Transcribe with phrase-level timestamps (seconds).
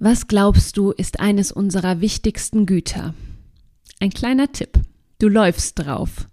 [0.00, 3.14] Was glaubst du, ist eines unserer wichtigsten Güter?
[3.98, 4.78] Ein kleiner Tipp.
[5.18, 6.28] Du läufst drauf.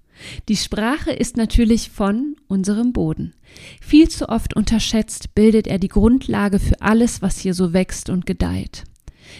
[0.47, 3.33] Die Sprache ist natürlich von unserem Boden.
[3.81, 8.27] Viel zu oft unterschätzt bildet er die Grundlage für alles, was hier so wächst und
[8.27, 8.83] gedeiht.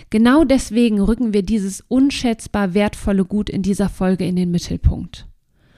[0.09, 5.27] Genau deswegen rücken wir dieses unschätzbar wertvolle Gut in dieser Folge in den Mittelpunkt.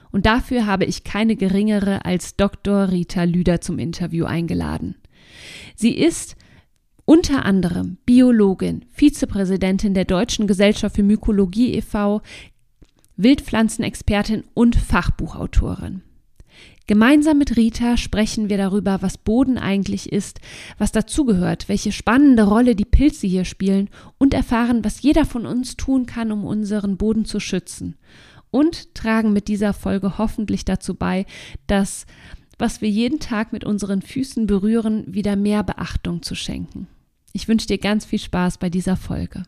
[0.09, 2.91] Und dafür habe ich keine geringere als Dr.
[2.91, 4.95] Rita Lüder zum Interview eingeladen.
[5.75, 6.38] Sie ist
[7.08, 12.21] unter anderem Biologin, Vizepräsidentin der Deutschen Gesellschaft für Mykologie e.V.,
[13.16, 16.02] Wildpflanzenexpertin und Fachbuchautorin.
[16.86, 20.42] Gemeinsam mit Rita sprechen wir darüber, was Boden eigentlich ist,
[20.78, 25.78] was dazugehört, welche spannende Rolle die Pilze hier spielen und erfahren, was jeder von uns
[25.78, 27.96] tun kann, um unseren Boden zu schützen.
[28.52, 31.25] Und tragen mit dieser Folge hoffentlich dazu bei,
[31.68, 32.05] dass
[32.59, 36.88] was wir jeden Tag mit unseren Füßen berühren, wieder mehr Beachtung zu schenken.
[37.38, 39.44] Ich wünsche dir ganz viel Spaß bei dieser Folge.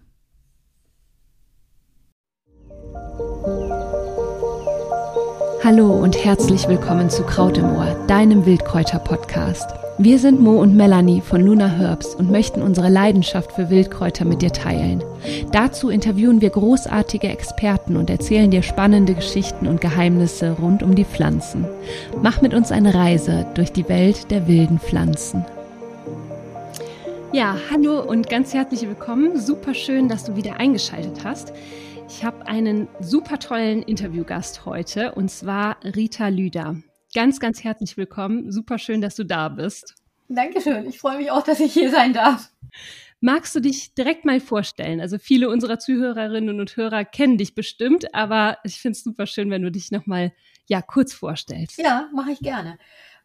[5.64, 9.72] Hallo und herzlich willkommen zu Kraut im Ohr, deinem Wildkräuter-Podcast.
[9.98, 14.44] Wir sind Mo und Melanie von Luna Herbs und möchten unsere Leidenschaft für Wildkräuter mit
[14.44, 15.04] dir teilen.
[15.52, 21.06] Dazu interviewen wir großartige Experten und erzählen dir spannende Geschichten und Geheimnisse rund um die
[21.06, 21.66] Pflanzen.
[22.22, 25.44] Mach mit uns eine Reise durch die Welt der wilden Pflanzen.
[27.32, 29.40] Ja, hallo und ganz herzlich willkommen.
[29.40, 31.54] Super schön, dass du wieder eingeschaltet hast.
[32.08, 36.78] Ich habe einen super tollen Interviewgast heute und zwar Rita Lüder.
[37.14, 38.52] Ganz, ganz herzlich willkommen.
[38.52, 39.94] Super schön, dass du da bist.
[40.28, 40.88] Dankeschön.
[40.88, 42.50] Ich freue mich auch, dass ich hier sein darf.
[43.22, 45.00] Magst du dich direkt mal vorstellen?
[45.00, 49.52] Also viele unserer Zuhörerinnen und Hörer kennen dich bestimmt, aber ich finde es super schön,
[49.52, 50.34] wenn du dich nochmal
[50.68, 51.78] ja kurz vorstellst.
[51.78, 52.80] Ja, mache ich gerne.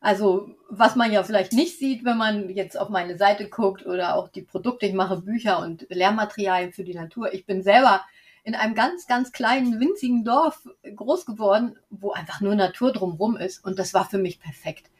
[0.05, 4.17] Also was man ja vielleicht nicht sieht, wenn man jetzt auf meine Seite guckt oder
[4.17, 7.33] auch die Produkte, ich mache Bücher und Lehrmaterialien für die Natur.
[7.33, 8.03] Ich bin selber
[8.43, 13.65] in einem ganz, ganz kleinen, winzigen Dorf groß geworden, wo einfach nur Natur drumherum ist.
[13.65, 14.91] Und das war für mich perfekt.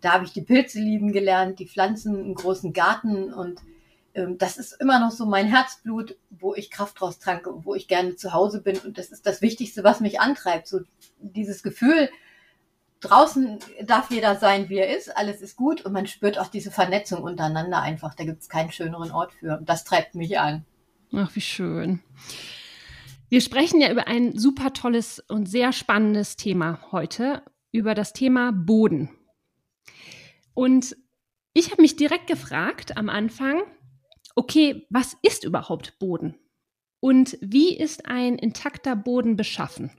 [0.00, 3.60] Da habe ich die Pilze lieben gelernt, die Pflanzen, einen großen Garten und
[4.14, 7.88] ähm, das ist immer noch so mein Herzblut, wo ich Kraft draus tranke, wo ich
[7.88, 8.78] gerne zu Hause bin.
[8.78, 10.68] Und das ist das Wichtigste, was mich antreibt.
[10.68, 10.82] So
[11.18, 12.10] dieses Gefühl,
[13.02, 16.70] draußen darf jeder sein, wie er ist, alles ist gut und man spürt auch diese
[16.70, 18.14] Vernetzung untereinander einfach.
[18.14, 19.60] Da gibt es keinen schöneren Ort für.
[19.64, 20.64] Das treibt mich an.
[21.12, 22.00] Ach, wie schön.
[23.28, 28.52] Wir sprechen ja über ein super tolles und sehr spannendes Thema heute, über das Thema
[28.52, 29.10] Boden.
[30.54, 30.96] Und
[31.54, 33.62] ich habe mich direkt gefragt am Anfang,
[34.34, 36.36] okay, was ist überhaupt Boden?
[37.00, 39.90] Und wie ist ein intakter Boden beschaffen?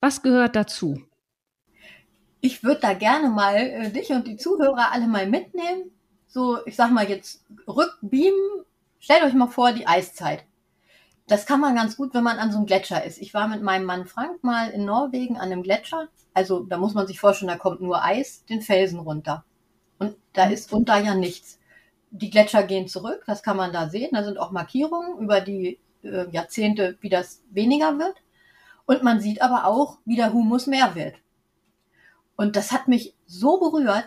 [0.00, 1.07] Was gehört dazu?
[2.40, 5.90] Ich würde da gerne mal äh, dich und die Zuhörer alle mal mitnehmen.
[6.28, 8.64] So, ich sag mal jetzt rückbeamen.
[9.00, 10.44] Stellt euch mal vor, die Eiszeit.
[11.26, 13.18] Das kann man ganz gut, wenn man an so einem Gletscher ist.
[13.18, 16.08] Ich war mit meinem Mann Frank mal in Norwegen an einem Gletscher.
[16.32, 19.44] Also da muss man sich vorstellen, da kommt nur Eis den Felsen runter.
[19.98, 21.58] Und da ist unter ja nichts.
[22.10, 24.10] Die Gletscher gehen zurück, das kann man da sehen.
[24.12, 28.16] Da sind auch Markierungen über die äh, Jahrzehnte, wie das weniger wird.
[28.86, 31.16] Und man sieht aber auch, wie der Humus mehr wird.
[32.38, 34.06] Und das hat mich so berührt,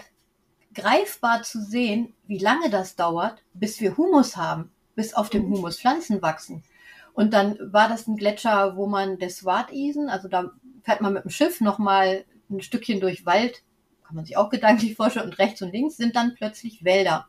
[0.73, 5.77] greifbar zu sehen, wie lange das dauert, bis wir Humus haben, bis auf dem Humus
[5.77, 6.63] Pflanzen wachsen.
[7.11, 11.25] Und dann war das ein Gletscher, wo man des Swartisen, also da fährt man mit
[11.25, 13.63] dem Schiff nochmal ein Stückchen durch Wald,
[14.07, 17.27] kann man sich auch gedanklich vorstellen, und rechts und links sind dann plötzlich Wälder.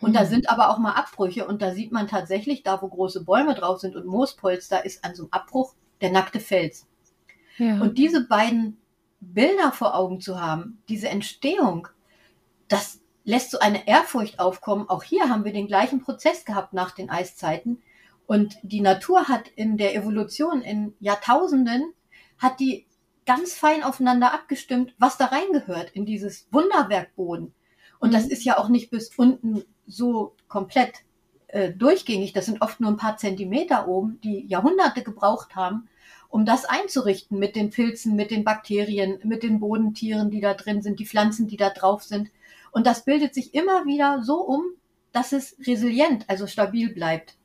[0.00, 0.14] Und mhm.
[0.14, 3.54] da sind aber auch mal Abbrüche und da sieht man tatsächlich, da wo große Bäume
[3.54, 6.88] drauf sind und Moospolster, ist an so einem Abbruch der nackte Fels.
[7.58, 7.80] Ja.
[7.80, 8.78] Und diese beiden
[9.20, 11.88] Bilder vor Augen zu haben, diese Entstehung,
[12.68, 14.88] das lässt so eine Ehrfurcht aufkommen.
[14.88, 17.82] Auch hier haben wir den gleichen Prozess gehabt nach den Eiszeiten.
[18.26, 21.92] Und die Natur hat in der Evolution in Jahrtausenden,
[22.38, 22.86] hat die
[23.26, 27.54] ganz fein aufeinander abgestimmt, was da reingehört in dieses Wunderwerk Boden.
[27.98, 28.14] Und mhm.
[28.14, 31.02] das ist ja auch nicht bis unten so komplett
[31.48, 32.32] äh, durchgängig.
[32.32, 35.88] Das sind oft nur ein paar Zentimeter oben, die Jahrhunderte gebraucht haben,
[36.28, 40.82] um das einzurichten mit den Pilzen, mit den Bakterien, mit den Bodentieren, die da drin
[40.82, 42.30] sind, die Pflanzen, die da drauf sind.
[42.70, 44.62] Und das bildet sich immer wieder so um,
[45.12, 47.36] dass es resilient, also stabil bleibt.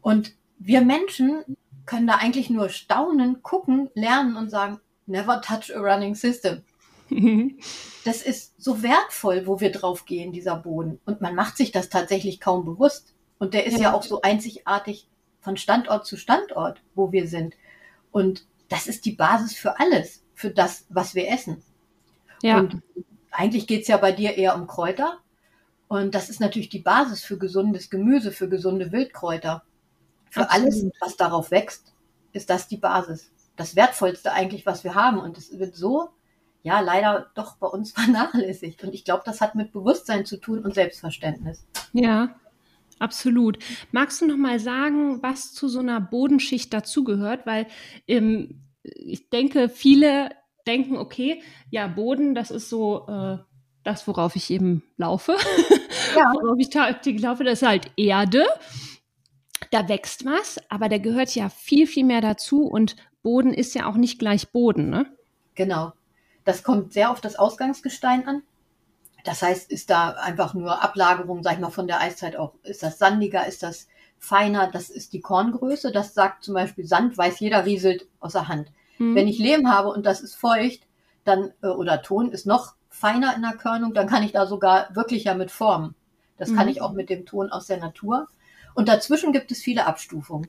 [0.00, 1.44] Und wir Menschen
[1.86, 6.62] können da eigentlich nur staunen, gucken, lernen und sagen, never touch a running system.
[8.04, 11.00] das ist so wertvoll, wo wir drauf gehen, dieser Boden.
[11.04, 13.14] Und man macht sich das tatsächlich kaum bewusst.
[13.38, 15.08] Und der ist ja, ja auch so einzigartig
[15.40, 17.54] von Standort zu Standort, wo wir sind.
[18.12, 21.62] Und das ist die Basis für alles, für das, was wir essen.
[22.42, 22.58] Ja.
[22.58, 22.82] Und
[23.30, 25.18] eigentlich geht's ja bei dir eher um Kräuter.
[25.88, 29.62] Und das ist natürlich die Basis für gesundes Gemüse, für gesunde Wildkräuter.
[30.30, 30.66] Für Absolut.
[30.66, 31.92] alles, was darauf wächst,
[32.32, 33.30] ist das die Basis.
[33.56, 35.18] Das Wertvollste eigentlich, was wir haben.
[35.18, 36.08] Und es wird so,
[36.62, 38.82] ja, leider doch bei uns vernachlässigt.
[38.84, 41.66] Und ich glaube, das hat mit Bewusstsein zu tun und Selbstverständnis.
[41.92, 42.34] Ja,
[43.02, 43.58] absolut.
[43.90, 47.46] Magst du noch mal sagen, was zu so einer Bodenschicht dazugehört?
[47.46, 47.66] Weil
[48.08, 50.30] ähm, ich denke, viele
[50.66, 53.38] denken, okay, ja, Boden, das ist so äh,
[53.84, 55.36] das, worauf ich eben laufe.
[56.16, 56.32] Ja.
[56.40, 58.46] worauf ich tagtäglich laufe, das ist halt Erde.
[59.70, 63.86] Da wächst was, aber da gehört ja viel, viel mehr dazu und Boden ist ja
[63.86, 65.06] auch nicht gleich Boden, ne?
[65.54, 65.92] Genau.
[66.44, 68.42] Das kommt sehr auf das Ausgangsgestein an.
[69.24, 72.54] Das heißt, ist da einfach nur Ablagerung, sag ich mal, von der Eiszeit auch.
[72.64, 73.88] Ist das sandiger, ist das
[74.18, 74.70] feiner?
[74.70, 75.92] Das ist die Korngröße.
[75.92, 78.72] Das sagt zum Beispiel Sand, weiß jeder, rieselt aus der Hand.
[78.98, 79.14] Mhm.
[79.14, 80.86] Wenn ich Lehm habe und das ist feucht,
[81.24, 84.94] dann, äh, oder Ton ist noch feiner in der Körnung, dann kann ich da sogar
[84.94, 85.94] wirklich ja mit formen.
[86.36, 86.56] Das mhm.
[86.56, 88.26] kann ich auch mit dem Ton aus der Natur.
[88.74, 90.48] Und dazwischen gibt es viele Abstufungen.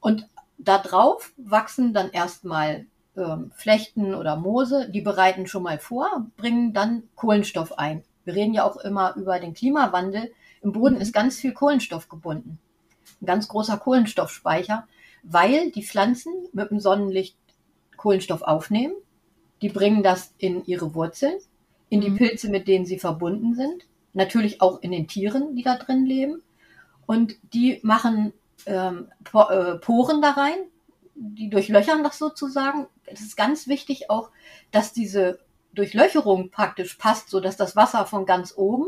[0.00, 0.28] Und
[0.58, 6.72] da drauf wachsen dann erstmal ähm, Flechten oder Moose, die bereiten schon mal vor, bringen
[6.72, 8.02] dann Kohlenstoff ein.
[8.24, 10.32] Wir reden ja auch immer über den Klimawandel.
[10.62, 11.00] Im Boden mhm.
[11.00, 12.58] ist ganz viel Kohlenstoff gebunden.
[13.22, 14.86] Ein ganz großer Kohlenstoffspeicher,
[15.22, 17.36] weil die Pflanzen mit dem Sonnenlicht
[17.96, 18.94] Kohlenstoff aufnehmen.
[19.62, 21.34] Die bringen das in ihre Wurzeln,
[21.88, 22.16] in die mhm.
[22.16, 23.86] Pilze, mit denen sie verbunden sind.
[24.12, 26.42] Natürlich auch in den Tieren, die da drin leben.
[27.06, 28.32] Und die machen
[28.66, 30.58] ähm, äh, Poren da rein,
[31.14, 32.86] die durchlöchern das sozusagen.
[33.06, 34.30] Es ist ganz wichtig auch,
[34.70, 35.40] dass diese
[35.74, 38.86] Durchlöcherung praktisch passt, so dass das Wasser von ganz oben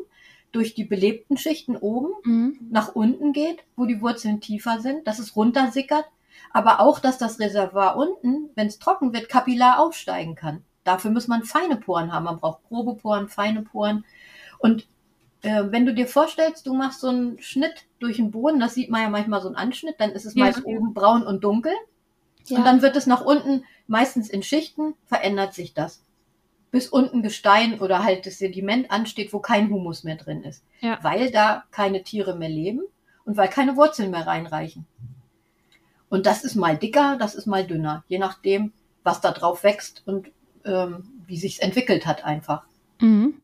[0.52, 2.58] durch die belebten Schichten oben mhm.
[2.70, 6.06] nach unten geht, wo die Wurzeln tiefer sind, dass es runtersickert
[6.52, 10.64] aber auch, dass das Reservoir unten, wenn es trocken wird, kapillar aufsteigen kann.
[10.84, 12.24] Dafür muss man feine Poren haben.
[12.24, 14.04] Man braucht grobe Poren, feine Poren.
[14.58, 14.86] Und
[15.42, 18.90] äh, wenn du dir vorstellst, du machst so einen Schnitt durch den Boden, das sieht
[18.90, 20.44] man ja manchmal so einen Anschnitt, dann ist es ja.
[20.44, 21.72] meist oben braun und dunkel.
[22.50, 22.58] Ja.
[22.58, 26.04] Und dann wird es nach unten, meistens in Schichten, verändert sich das.
[26.70, 30.64] Bis unten Gestein oder halt das Sediment ansteht, wo kein Humus mehr drin ist.
[30.80, 30.98] Ja.
[31.02, 32.82] Weil da keine Tiere mehr leben
[33.24, 34.86] und weil keine Wurzeln mehr reinreichen.
[36.08, 38.72] Und das ist mal dicker, das ist mal dünner, je nachdem,
[39.02, 40.30] was da drauf wächst und
[40.64, 42.64] ähm, wie sich's entwickelt hat einfach.
[43.00, 43.40] Mhm.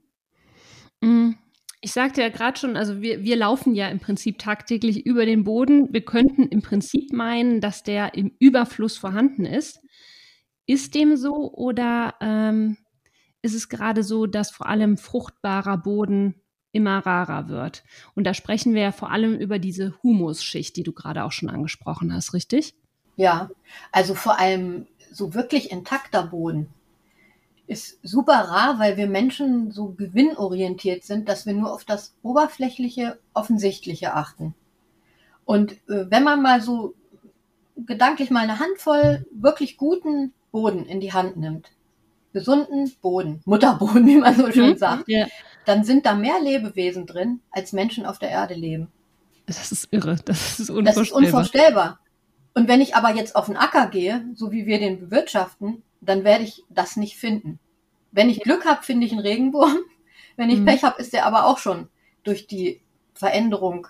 [1.01, 1.39] Mhm.
[1.84, 5.44] Ich sagte ja gerade schon, also wir, wir laufen ja im Prinzip tagtäglich über den
[5.44, 5.92] Boden.
[5.92, 9.82] Wir könnten im Prinzip meinen, dass der im Überfluss vorhanden ist.
[10.64, 12.78] Ist dem so oder ähm,
[13.42, 16.40] ist es gerade so, dass vor allem fruchtbarer Boden
[16.72, 17.84] immer rarer wird.
[18.14, 21.50] Und da sprechen wir ja vor allem über diese Humusschicht, die du gerade auch schon
[21.50, 22.75] angesprochen hast, richtig?
[23.16, 23.50] Ja,
[23.92, 26.72] also vor allem so wirklich intakter Boden
[27.66, 33.19] ist super rar, weil wir Menschen so gewinnorientiert sind, dass wir nur auf das oberflächliche,
[33.32, 34.55] offensichtliche achten.
[35.44, 36.94] Und äh, wenn man mal so
[37.76, 41.70] gedanklich mal eine Handvoll wirklich guten Boden in die Hand nimmt,
[42.32, 44.78] gesunden Boden, Mutterboden, wie man so schön mhm.
[44.78, 45.26] sagt, ja.
[45.64, 48.88] dann sind da mehr Lebewesen drin, als Menschen auf der Erde leben.
[49.46, 50.84] Das ist irre, das ist unvorstellbar.
[50.84, 51.99] Das ist unvorstellbar.
[52.55, 56.25] Und wenn ich aber jetzt auf den Acker gehe, so wie wir den bewirtschaften, dann
[56.25, 57.59] werde ich das nicht finden.
[58.12, 59.79] Wenn ich Glück habe, finde ich einen Regenwurm.
[60.37, 60.65] Wenn ich mhm.
[60.65, 61.89] Pech habe, ist der aber auch schon
[62.25, 62.81] durch die
[63.15, 63.87] Veränderung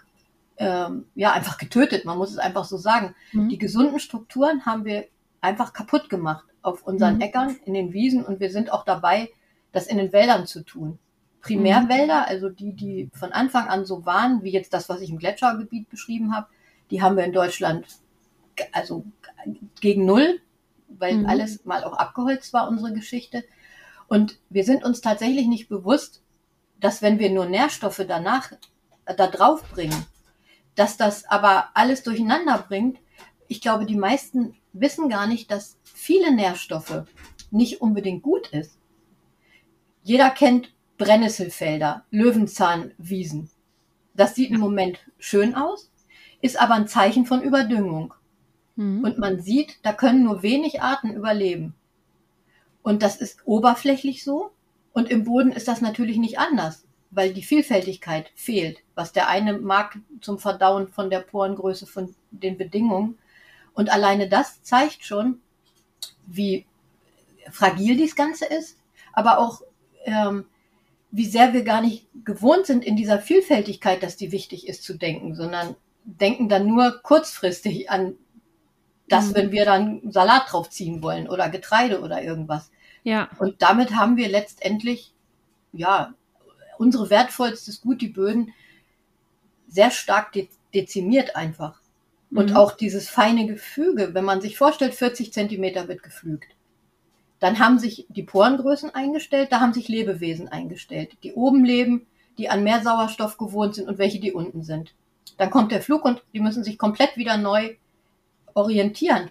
[0.59, 2.05] ähm, ja einfach getötet.
[2.05, 3.15] Man muss es einfach so sagen.
[3.33, 3.49] Mhm.
[3.49, 5.07] Die gesunden Strukturen haben wir
[5.41, 7.21] einfach kaputt gemacht auf unseren mhm.
[7.23, 9.31] Äckern, in den Wiesen und wir sind auch dabei,
[9.73, 10.99] das in den Wäldern zu tun.
[11.41, 12.27] Primärwälder, mhm.
[12.27, 15.91] also die, die von Anfang an so waren, wie jetzt das, was ich im Gletschergebiet
[15.91, 16.47] beschrieben habe,
[16.91, 17.87] die haben wir in Deutschland
[18.73, 19.05] also
[19.81, 20.41] gegen null,
[20.99, 21.27] weil mhm.
[21.27, 23.45] alles mal auch abgeholzt war, unsere Geschichte.
[24.09, 26.23] Und wir sind uns tatsächlich nicht bewusst,
[26.81, 28.53] dass wenn wir nur Nährstoffe danach
[29.05, 30.07] äh, da drauf bringen,
[30.75, 32.99] dass das aber alles durcheinander bringt.
[33.49, 37.05] Ich glaube, die meisten wissen gar nicht, dass viele Nährstoffe
[37.51, 38.79] nicht unbedingt gut ist.
[40.03, 43.51] Jeder kennt Brennnesselfelder, Löwenzahnwiesen.
[44.15, 45.91] Das sieht im Moment schön aus,
[46.41, 48.15] ist aber ein Zeichen von Überdüngung.
[48.77, 49.05] Mhm.
[49.05, 51.75] Und man sieht, da können nur wenig Arten überleben.
[52.83, 54.51] Und das ist oberflächlich so.
[54.93, 58.79] Und im Boden ist das natürlich nicht anders, weil die Vielfältigkeit fehlt.
[58.95, 63.19] Was der eine mag zum Verdauen von der Porengröße, von den Bedingungen.
[63.75, 65.41] Und alleine das zeigt schon,
[66.27, 66.67] wie
[67.51, 68.79] fragil dies Ganze ist,
[69.13, 69.63] aber auch
[70.05, 70.45] ähm,
[71.11, 74.95] wie sehr wir gar nicht gewohnt sind, in dieser Vielfältigkeit, dass die wichtig ist, zu
[74.95, 78.17] denken, sondern denken dann nur kurzfristig an
[79.09, 79.35] das, mhm.
[79.35, 82.71] wenn wir dann Salat draufziehen wollen oder Getreide oder irgendwas.
[83.03, 83.29] Ja.
[83.39, 85.13] Und damit haben wir letztendlich,
[85.73, 86.15] ja,
[86.79, 88.53] unsere wertvollstes Gut, die Böden,
[89.69, 91.81] sehr stark de dezimiert einfach.
[92.33, 92.57] Und mhm.
[92.57, 96.49] auch dieses feine Gefüge, wenn man sich vorstellt, 40 Zentimeter wird gepflügt.
[97.39, 102.07] Dann haben sich die Porengrößen eingestellt, da haben sich Lebewesen eingestellt, die oben leben,
[102.39, 104.95] die an mehr Sauerstoff gewohnt sind und welche, die unten sind.
[105.37, 107.77] Dann kommt der Flug und die müssen sich komplett wieder neu
[108.55, 109.31] orientieren.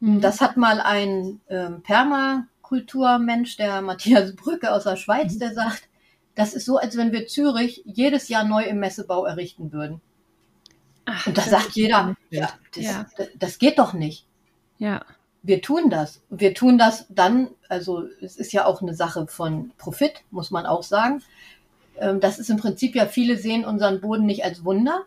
[0.00, 0.20] Mhm.
[0.20, 5.38] Das hat mal ein ähm, Permakulturmensch, der Matthias Brücke aus der Schweiz, mhm.
[5.38, 5.88] der sagt,
[6.34, 10.00] das ist so, als wenn wir Zürich jedes Jahr neu im Messebau errichten würden.
[11.04, 13.06] Ach, und da sagt jeder, ja das, ja.
[13.38, 14.26] das geht doch nicht.
[14.78, 15.04] Ja.
[15.42, 16.22] Wir tun das.
[16.30, 20.64] Wir tun das dann, also es ist ja auch eine Sache von Profit, muss man
[20.64, 21.22] auch sagen.
[21.98, 25.02] Ähm, das ist im Prinzip ja, viele sehen unseren Boden nicht als Wunder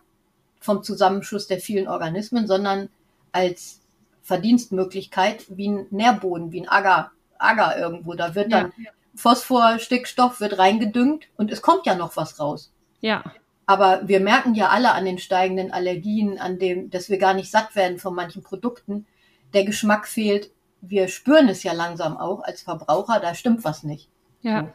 [0.59, 2.89] vom Zusammenschluss der vielen Organismen, sondern
[3.37, 3.81] als
[4.23, 8.15] Verdienstmöglichkeit wie ein Nährboden, wie ein Agar, Agar irgendwo.
[8.15, 8.91] Da wird dann ja.
[9.15, 12.73] Phosphor, Stickstoff wird reingedüngt und es kommt ja noch was raus.
[12.99, 13.23] Ja.
[13.67, 17.51] Aber wir merken ja alle an den steigenden Allergien, an dem, dass wir gar nicht
[17.51, 19.05] satt werden von manchen Produkten.
[19.53, 20.51] Der Geschmack fehlt.
[20.81, 24.09] Wir spüren es ja langsam auch als Verbraucher, da stimmt was nicht.
[24.41, 24.73] Ja.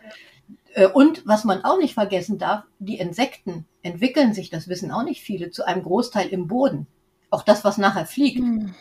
[0.75, 5.05] Äh, und was man auch nicht vergessen darf, die Insekten entwickeln sich, das wissen auch
[5.05, 6.87] nicht viele, zu einem Großteil im Boden.
[7.33, 8.41] Auch das, was nachher fliegt.
[8.41, 8.75] Mhm.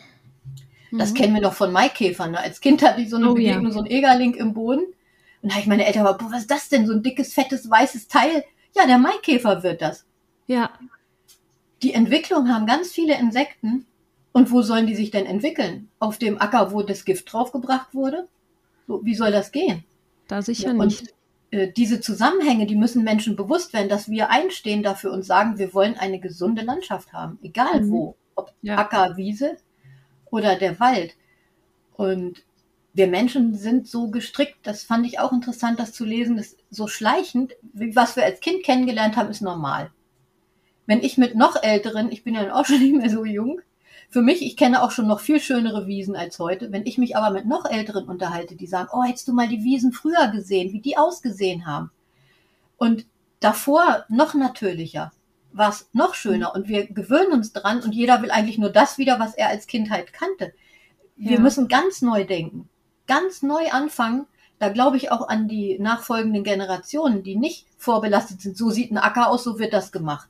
[0.92, 2.32] Das kennen wir noch von Maikäfern.
[2.32, 2.38] Ne?
[2.38, 3.70] Als Kind hatte ich so eine oh, Begegnung, ja.
[3.70, 4.84] so ein Egerling im Boden.
[5.40, 6.86] Und da habe ich meine Eltern aber, was ist das denn?
[6.86, 8.44] So ein dickes, fettes, weißes Teil.
[8.76, 10.04] Ja, der Maikäfer wird das.
[10.46, 10.70] Ja.
[11.82, 13.86] Die Entwicklung haben ganz viele Insekten.
[14.32, 15.88] Und wo sollen die sich denn entwickeln?
[15.98, 18.28] Auf dem Acker, wo das Gift draufgebracht wurde?
[18.86, 19.84] So, wie soll das gehen?
[20.28, 21.00] Da sicher ja, nicht.
[21.00, 21.14] Und,
[21.58, 25.72] äh, diese Zusammenhänge, die müssen Menschen bewusst werden, dass wir einstehen dafür und sagen, wir
[25.72, 27.90] wollen eine gesunde Landschaft haben, egal mhm.
[27.90, 28.78] wo, ob ja.
[28.78, 29.56] Acker, Wiese
[30.30, 31.14] oder der Wald.
[31.94, 32.42] Und
[32.94, 36.88] wir Menschen sind so gestrickt, das fand ich auch interessant, das zu lesen, das so
[36.88, 39.90] schleichend, wie was wir als Kind kennengelernt haben, ist normal.
[40.86, 43.60] Wenn ich mit noch älteren, ich bin ja auch schon nicht mehr so jung,
[44.12, 46.70] für mich, ich kenne auch schon noch viel schönere Wiesen als heute.
[46.70, 49.64] Wenn ich mich aber mit noch älteren unterhalte, die sagen, oh, hättest du mal die
[49.64, 51.90] Wiesen früher gesehen, wie die ausgesehen haben.
[52.76, 53.06] Und
[53.40, 55.12] davor noch natürlicher,
[55.52, 56.54] war es noch schöner.
[56.54, 59.66] Und wir gewöhnen uns dran und jeder will eigentlich nur das wieder, was er als
[59.66, 60.52] Kindheit kannte.
[61.16, 61.40] Wir ja.
[61.40, 62.68] müssen ganz neu denken
[63.06, 64.26] ganz neu anfangen.
[64.58, 68.56] Da glaube ich auch an die nachfolgenden Generationen, die nicht vorbelastet sind.
[68.56, 70.28] So sieht ein Acker aus, so wird das gemacht.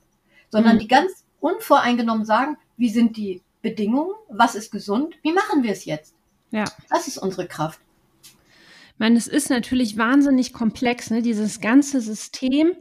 [0.49, 0.79] Sondern mhm.
[0.79, 5.85] die ganz unvoreingenommen sagen, wie sind die Bedingungen, was ist gesund, wie machen wir es
[5.85, 6.15] jetzt?
[6.51, 6.65] Ja.
[6.89, 7.79] Das ist unsere Kraft.
[8.23, 11.21] Ich meine, es ist natürlich wahnsinnig komplex, ne?
[11.21, 12.73] dieses ganze System,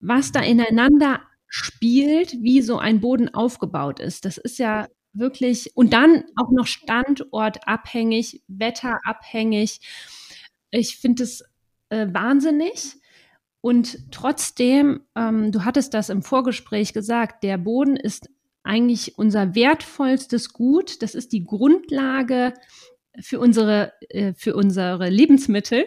[0.00, 1.20] was da ineinander
[1.54, 4.24] spielt, wie so ein Boden aufgebaut ist.
[4.24, 9.80] Das ist ja wirklich und dann auch noch standortabhängig, wetterabhängig.
[10.70, 11.44] Ich finde es
[11.90, 12.94] äh, wahnsinnig.
[13.60, 18.30] Und trotzdem, ähm, du hattest das im Vorgespräch gesagt, der Boden ist
[18.62, 21.02] eigentlich unser wertvollstes Gut.
[21.02, 22.54] Das ist die Grundlage
[23.20, 25.84] für unsere, äh, für unsere Lebensmittel.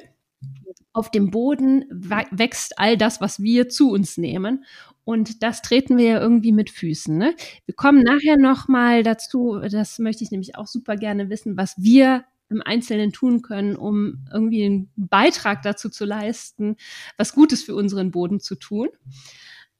[0.93, 4.63] Auf dem Boden wächst all das, was wir zu uns nehmen.
[5.05, 7.15] Und das treten wir ja irgendwie mit Füßen.
[7.15, 7.35] Ne?
[7.65, 12.25] Wir kommen nachher nochmal dazu, das möchte ich nämlich auch super gerne wissen, was wir
[12.49, 16.75] im Einzelnen tun können, um irgendwie einen Beitrag dazu zu leisten,
[17.17, 18.89] was Gutes für unseren Boden zu tun.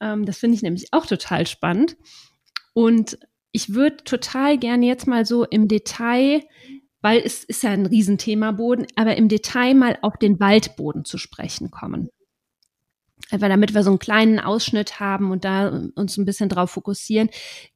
[0.00, 1.96] Ähm, das finde ich nämlich auch total spannend.
[2.72, 3.18] Und
[3.50, 6.42] ich würde total gerne jetzt mal so im Detail,
[7.00, 11.18] weil es ist ja ein Riesenthema Boden, aber im Detail mal auf den Waldboden zu
[11.18, 12.10] sprechen kommen
[13.30, 17.28] einfach damit wir so einen kleinen Ausschnitt haben und da uns ein bisschen drauf fokussieren.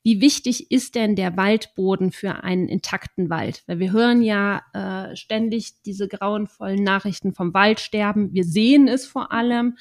[0.02, 3.62] Wie wichtig ist denn der Waldboden für einen intakten Wald?
[3.66, 8.32] Weil wir hören ja äh, ständig diese grauenvollen Nachrichten vom Waldsterben.
[8.32, 9.76] Wir sehen es vor allem,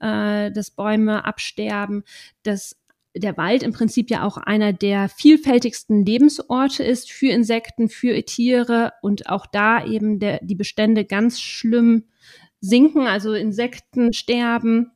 [0.00, 2.04] äh, dass Bäume absterben,
[2.44, 2.76] dass
[3.16, 8.92] der Wald im Prinzip ja auch einer der vielfältigsten Lebensorte ist für Insekten, für Tiere
[9.02, 12.04] und auch da eben der, die Bestände ganz schlimm
[12.60, 14.92] sinken, also Insekten sterben,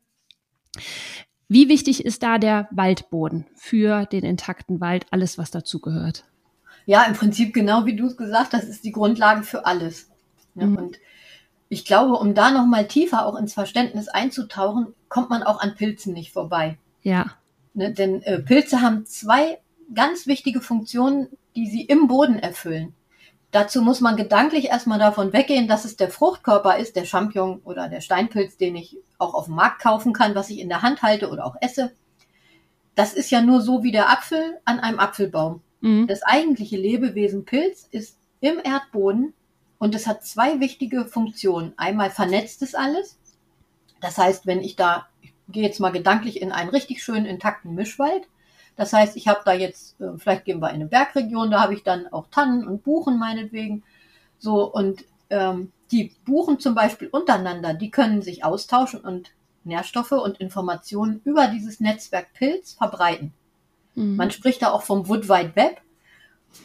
[1.47, 6.25] wie wichtig ist da der Waldboden für den intakten Wald, alles, was dazugehört?
[6.85, 10.09] Ja, im Prinzip genau wie du es gesagt hast, ist die Grundlage für alles.
[10.55, 10.77] Ja, mhm.
[10.77, 10.99] Und
[11.69, 16.13] ich glaube, um da nochmal tiefer auch ins Verständnis einzutauchen, kommt man auch an Pilzen
[16.13, 16.77] nicht vorbei.
[17.01, 17.31] Ja.
[17.73, 19.59] Ne, denn äh, Pilze haben zwei
[19.93, 22.93] ganz wichtige Funktionen, die sie im Boden erfüllen.
[23.53, 27.87] Dazu muss man gedanklich erstmal davon weggehen, dass es der Fruchtkörper ist, der Champignon oder
[27.87, 31.03] der Steinpilz, den ich auch auf dem Markt kaufen kann, was ich in der Hand
[31.03, 31.91] halte oder auch esse.
[32.95, 35.61] Das ist ja nur so wie der Apfel an einem Apfelbaum.
[35.81, 36.07] Mhm.
[36.07, 39.33] Das eigentliche Lebewesen Pilz ist im Erdboden
[39.77, 41.73] und es hat zwei wichtige Funktionen.
[41.77, 43.19] Einmal vernetzt es alles.
[44.01, 45.05] Das heißt, wenn ich da,
[45.47, 48.23] gehe jetzt mal gedanklich in einen richtig schönen intakten Mischwald.
[48.75, 51.73] Das heißt, ich habe da jetzt, äh, vielleicht gehen wir in eine Bergregion, da habe
[51.73, 53.83] ich dann auch Tannen und Buchen meinetwegen.
[54.39, 59.31] So, und ähm, die Buchen zum Beispiel untereinander, die können sich austauschen und
[59.63, 63.33] Nährstoffe und Informationen über dieses Netzwerk Pilz verbreiten.
[63.95, 64.15] Mhm.
[64.15, 65.81] Man spricht da auch vom Wood Wide Web.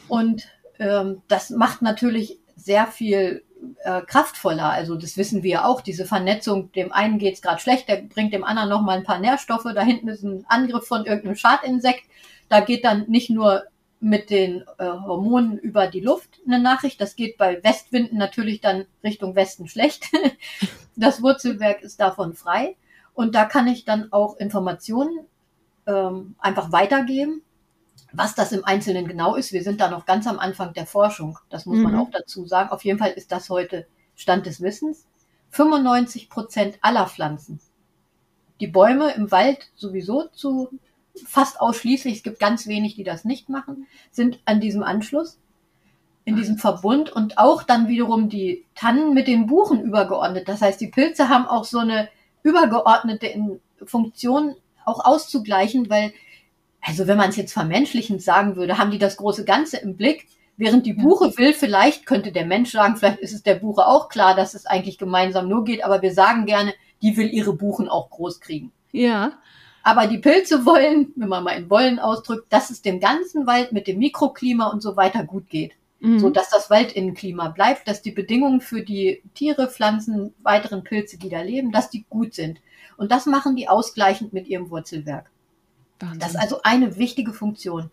[0.09, 0.49] Und
[0.79, 3.43] ähm, das macht natürlich sehr viel
[3.85, 4.71] äh, kraftvoller.
[4.71, 8.33] Also das wissen wir auch, diese Vernetzung, dem einen geht es gerade schlecht, der bringt
[8.33, 12.05] dem anderen nochmal ein paar Nährstoffe, da hinten ist ein Angriff von irgendeinem Schadinsekt.
[12.49, 13.65] Da geht dann nicht nur
[14.00, 17.00] mit den äh, Hormonen über die Luft eine Nachricht.
[17.00, 20.07] Das geht bei Westwinden natürlich dann Richtung Westen schlecht.
[20.97, 22.77] das Wurzelwerk ist davon frei.
[23.15, 25.27] Und da kann ich dann auch Informationen
[25.87, 27.43] ähm, einfach weitergeben.
[28.12, 31.38] Was das im Einzelnen genau ist, wir sind da noch ganz am Anfang der Forschung.
[31.50, 31.85] Das muss mhm.
[31.85, 32.71] man auch dazu sagen.
[32.71, 33.87] Auf jeden Fall ist das heute
[34.17, 35.07] Stand des Wissens.
[35.50, 37.61] 95 Prozent aller Pflanzen.
[38.61, 40.71] Die Bäume im Wald sowieso zu
[41.26, 45.38] fast ausschließlich, es gibt ganz wenig, die das nicht machen, sind an diesem Anschluss,
[46.25, 50.49] in diesem Verbund und auch dann wiederum die Tannen mit den Buchen übergeordnet.
[50.49, 52.09] Das heißt, die Pilze haben auch so eine
[52.43, 56.12] übergeordnete Funktion auch auszugleichen, weil,
[56.80, 60.26] also wenn man es jetzt vermenschlichend sagen würde, haben die das große Ganze im Blick.
[60.56, 64.08] Während die Buche will, vielleicht könnte der Mensch sagen, vielleicht ist es der Buche auch
[64.08, 67.88] klar, dass es eigentlich gemeinsam nur geht, aber wir sagen gerne, die will ihre Buchen
[67.88, 68.73] auch groß kriegen.
[68.90, 69.38] Ja.
[69.85, 73.73] Aber die Pilze wollen, wenn man mal in Wollen ausdrückt, dass es dem ganzen Wald
[73.73, 75.73] mit dem Mikroklima und so weiter gut geht.
[76.00, 76.18] Mhm.
[76.18, 81.28] So dass das Waldinnenklima bleibt, dass die Bedingungen für die Tiere, Pflanzen, weiteren Pilze, die
[81.28, 82.61] da leben, dass die gut sind.
[82.97, 85.30] Und das machen die ausgleichend mit ihrem Wurzelwerk.
[86.00, 86.21] Wahnsinn.
[86.21, 87.90] Das ist also eine wichtige Funktion.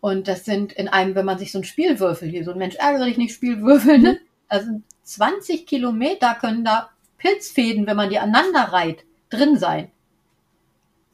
[0.00, 2.76] Und das sind in einem, wenn man sich so ein Spielwürfel hier, so ein Mensch
[2.76, 4.18] ärgere dich nicht, Spielwürfel, ne?
[4.48, 9.90] Also 20 Kilometer können da Pilzfäden, wenn man die aneinander reiht, drin sein.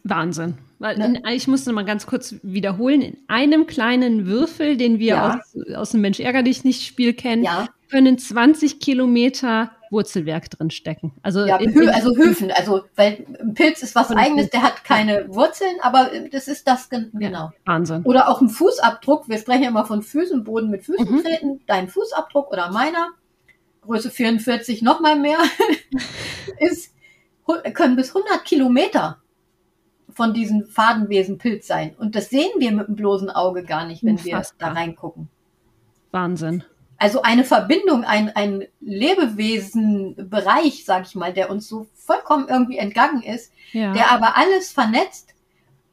[0.04, 0.58] Wahnsinn.
[0.78, 3.02] Weil in, ich muss noch mal ganz kurz wiederholen.
[3.02, 5.38] In einem kleinen Würfel, den wir ja.
[5.38, 7.68] aus, aus dem Mensch ärger dich nicht Spiel kennen, ja.
[7.88, 11.12] können 20 Kilometer Wurzelwerk drin stecken.
[11.22, 15.26] Also, ja, in, also Höfen, also weil ein Pilz ist was eigenes, der hat keine
[15.28, 17.12] Wurzeln, aber das ist das genau.
[17.20, 18.02] Ja, Wahnsinn.
[18.02, 19.28] Oder auch ein Fußabdruck.
[19.28, 21.22] Wir sprechen ja immer von Füßen, Boden mit Füßen mhm.
[21.22, 21.60] treten.
[21.66, 23.08] Dein Fußabdruck oder meiner,
[23.82, 25.38] Größe 44 noch mal mehr,
[26.58, 26.92] ist
[27.74, 29.18] können bis 100 Kilometer
[30.10, 31.94] von diesem Fadenwesen Pilz sein.
[31.98, 34.70] Und das sehen wir mit dem bloßen Auge gar nicht, wenn Unfassbar.
[34.70, 35.28] wir da reingucken.
[36.10, 36.64] Wahnsinn.
[37.02, 43.24] Also eine Verbindung, ein, ein Lebewesenbereich, sag ich mal, der uns so vollkommen irgendwie entgangen
[43.24, 43.92] ist, ja.
[43.92, 45.34] der aber alles vernetzt,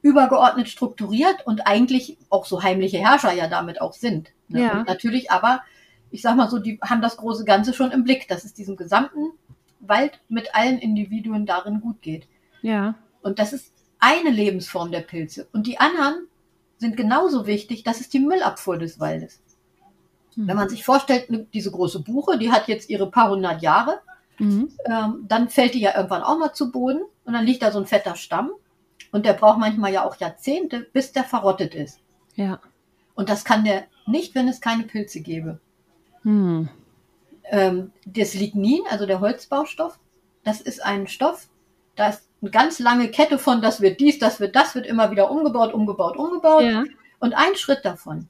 [0.03, 4.29] übergeordnet strukturiert und eigentlich auch so heimliche Herrscher ja damit auch sind.
[4.49, 4.61] Ne?
[4.61, 4.73] Ja.
[4.73, 5.63] Und natürlich aber,
[6.11, 8.75] ich sag mal so, die haben das große Ganze schon im Blick, dass es diesem
[8.75, 9.31] gesamten
[9.79, 12.27] Wald mit allen Individuen darin gut geht.
[12.61, 12.93] Ja.
[13.23, 15.47] Und das ist eine Lebensform der Pilze.
[15.53, 16.27] Und die anderen
[16.77, 19.41] sind genauso wichtig, das ist die Müllabfuhr des Waldes.
[20.39, 20.47] Mhm.
[20.47, 23.99] Wenn man sich vorstellt, ne, diese große Buche, die hat jetzt ihre paar hundert Jahre,
[24.37, 24.71] mhm.
[24.85, 27.79] ähm, dann fällt die ja irgendwann auch mal zu Boden und dann liegt da so
[27.79, 28.51] ein fetter Stamm
[29.11, 31.99] und der braucht manchmal ja auch Jahrzehnte, bis der verrottet ist.
[32.35, 32.61] Ja.
[33.15, 35.59] Und das kann der nicht, wenn es keine Pilze gäbe.
[36.23, 36.69] Mhm.
[37.51, 39.99] Ähm, das Lignin, also der Holzbaustoff,
[40.45, 41.49] das ist ein Stoff,
[41.97, 45.11] da ist eine ganz lange Kette von, das wird dies, das wird das, wird immer
[45.11, 46.63] wieder umgebaut, umgebaut, umgebaut.
[46.63, 46.85] Ja.
[47.19, 48.29] Und ein Schritt davon,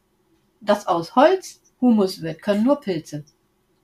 [0.59, 3.23] das aus Holz Humus wird, können nur Pilze.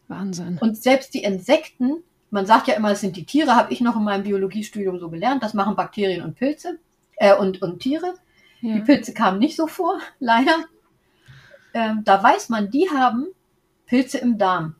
[0.08, 0.58] Wahnsinn.
[0.60, 3.96] Und selbst die Insekten, man sagt ja immer, es sind die Tiere, habe ich noch
[3.96, 6.80] in meinem Biologiestudium so gelernt, das machen Bakterien und Pilze
[7.18, 8.14] äh, und, und Tiere.
[8.62, 8.76] Ja.
[8.76, 10.66] Die Pilze kamen nicht so vor, leider.
[11.74, 13.28] Ähm, da weiß man, die haben
[13.86, 14.76] Pilze im Darm.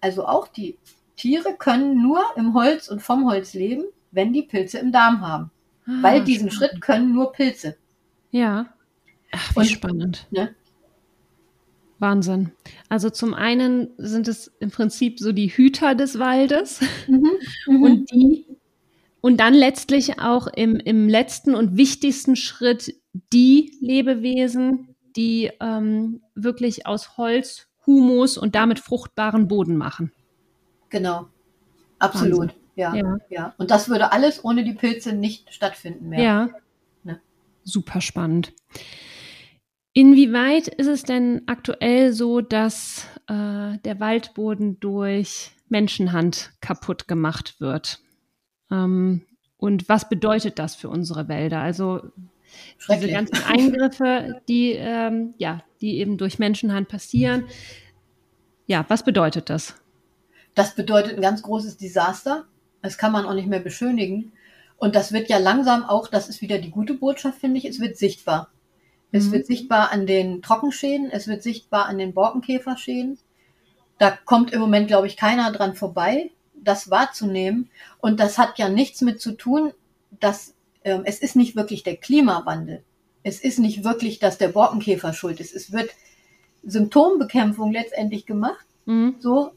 [0.00, 0.78] Also auch die
[1.16, 5.50] Tiere können nur im Holz und vom Holz leben wenn die Pilze im Darm haben.
[5.86, 6.72] Ah, Weil diesen spannend.
[6.72, 7.76] Schritt können nur Pilze.
[8.30, 8.66] Ja.
[9.32, 10.26] Ach, wie Und, spannend.
[10.30, 10.54] Ne?
[12.00, 12.52] Wahnsinn.
[12.88, 17.30] Also zum einen sind es im Prinzip so die Hüter des Waldes mhm,
[17.66, 17.82] mhm.
[17.82, 18.46] und die
[19.20, 22.94] und dann letztlich auch im, im letzten und wichtigsten Schritt
[23.32, 30.12] die Lebewesen, die ähm, wirklich aus Holz Humus und damit fruchtbaren Boden machen.
[30.88, 31.26] Genau,
[31.98, 32.54] absolut.
[32.76, 33.54] Ja, ja, ja.
[33.58, 36.22] Und das würde alles ohne die Pilze nicht stattfinden mehr.
[36.22, 36.48] Ja.
[37.04, 37.20] Ne?
[37.64, 38.52] Super spannend.
[39.92, 48.00] Inwieweit ist es denn aktuell so, dass äh, der Waldboden durch Menschenhand kaputt gemacht wird?
[48.70, 49.22] Ähm,
[49.56, 51.60] und was bedeutet das für unsere Wälder?
[51.60, 52.02] Also
[52.88, 57.44] diese ganzen Eingriffe, die, ähm, ja, die eben durch Menschenhand passieren.
[58.66, 59.74] Ja, was bedeutet das?
[60.54, 62.46] Das bedeutet ein ganz großes Desaster.
[62.82, 64.32] Das kann man auch nicht mehr beschönigen.
[64.76, 67.80] Und das wird ja langsam auch, das ist wieder die gute Botschaft, finde ich, es
[67.80, 68.50] wird sichtbar.
[69.12, 69.32] Es Mhm.
[69.32, 73.18] wird sichtbar an den Trockenschäden, es wird sichtbar an den Borkenkäferschäden.
[73.98, 77.68] Da kommt im Moment, glaube ich, keiner dran vorbei, das wahrzunehmen.
[77.98, 79.72] Und das hat ja nichts mit zu tun,
[80.20, 82.82] dass ähm, es ist nicht wirklich der Klimawandel.
[83.22, 85.54] Es ist nicht wirklich, dass der Borkenkäfer schuld ist.
[85.54, 85.90] Es wird
[86.62, 89.16] Symptombekämpfung letztendlich gemacht, Mhm.
[89.18, 89.52] so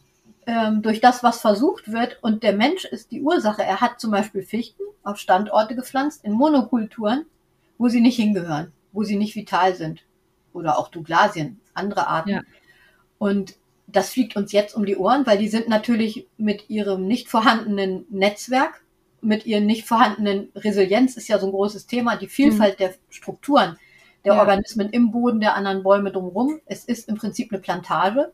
[0.46, 2.18] ähm, durch das, was versucht wird.
[2.22, 3.64] Und der Mensch ist die Ursache.
[3.64, 7.26] Er hat zum Beispiel Fichten auf Standorte gepflanzt in Monokulturen,
[7.78, 10.04] wo sie nicht hingehören, wo sie nicht vital sind.
[10.54, 12.30] Oder auch Douglasien, andere Arten.
[12.30, 12.42] Ja.
[13.18, 13.56] Und
[13.88, 18.06] das fliegt uns jetzt um die Ohren, weil die sind natürlich mit ihrem nicht vorhandenen
[18.10, 18.84] Netzwerk,
[19.22, 23.78] mit ihren nicht vorhandenen Resilienz ist ja so ein großes Thema, die Vielfalt der Strukturen
[24.26, 24.40] der Ja.
[24.40, 26.60] Organismen im Boden der anderen Bäume drumherum.
[26.66, 28.32] Es ist im Prinzip eine Plantage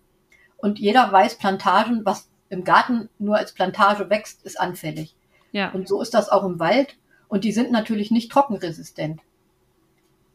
[0.58, 5.16] und jeder weiß, Plantagen, was im Garten nur als Plantage wächst, ist anfällig.
[5.52, 5.72] Ja.
[5.72, 9.22] Und so ist das auch im Wald und die sind natürlich nicht trockenresistent.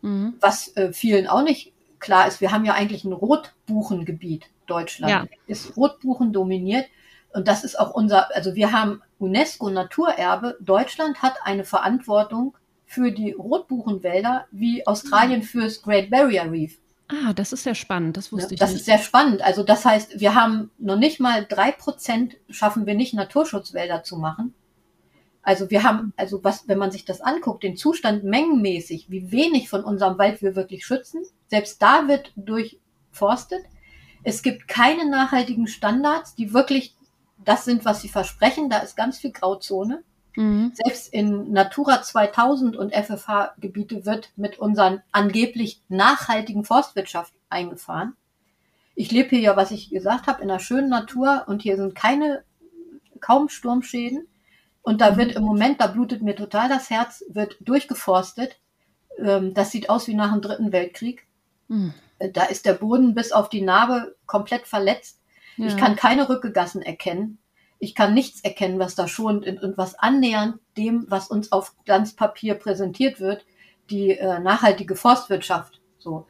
[0.04, 0.34] Mhm.
[0.40, 5.10] Was äh, vielen auch nicht klar ist, wir haben ja eigentlich ein Rotbuchengebiet, Deutschland.
[5.10, 5.26] Ja.
[5.46, 6.86] Ist Rotbuchen dominiert.
[7.32, 10.56] Und das ist auch unser, also wir haben UNESCO Naturerbe.
[10.60, 12.54] Deutschland hat eine Verantwortung
[12.86, 16.78] für die Rotbuchenwälder wie Australien fürs Great Barrier Reef.
[17.08, 18.16] Ah, das ist ja spannend.
[18.16, 18.80] Das wusste ich Das nicht.
[18.80, 19.42] ist sehr spannend.
[19.42, 24.16] Also das heißt, wir haben noch nicht mal drei Prozent schaffen wir nicht Naturschutzwälder zu
[24.16, 24.54] machen.
[25.44, 29.68] Also wir haben, also was, wenn man sich das anguckt, den Zustand mengenmäßig, wie wenig
[29.68, 33.62] von unserem Wald wir wirklich schützen, selbst da wird durchforstet.
[34.22, 36.96] Es gibt keine nachhaltigen Standards, die wirklich
[37.44, 38.70] das sind, was sie versprechen.
[38.70, 40.02] Da ist ganz viel Grauzone.
[40.34, 40.72] Mhm.
[40.74, 48.16] Selbst in Natura 2000 und FFH-Gebiete wird mit unseren angeblich nachhaltigen Forstwirtschaft eingefahren.
[48.94, 51.94] Ich lebe hier ja, was ich gesagt habe, in einer schönen Natur und hier sind
[51.94, 52.44] keine,
[53.20, 54.26] kaum Sturmschäden.
[54.84, 58.58] Und da wird im Moment, da blutet mir total das Herz, wird durchgeforstet.
[59.18, 61.26] Ähm, Das sieht aus wie nach dem Dritten Weltkrieg.
[61.68, 61.94] Mhm.
[62.32, 65.20] Da ist der Boden bis auf die Narbe komplett verletzt.
[65.56, 65.66] Ja.
[65.66, 67.38] Ich kann keine Rückegassen erkennen.
[67.78, 72.54] Ich kann nichts erkennen, was da schonend und was annähernd dem, was uns auf Glanzpapier
[72.54, 73.44] präsentiert wird,
[73.90, 75.80] die äh, nachhaltige Forstwirtschaft.
[75.98, 76.26] So,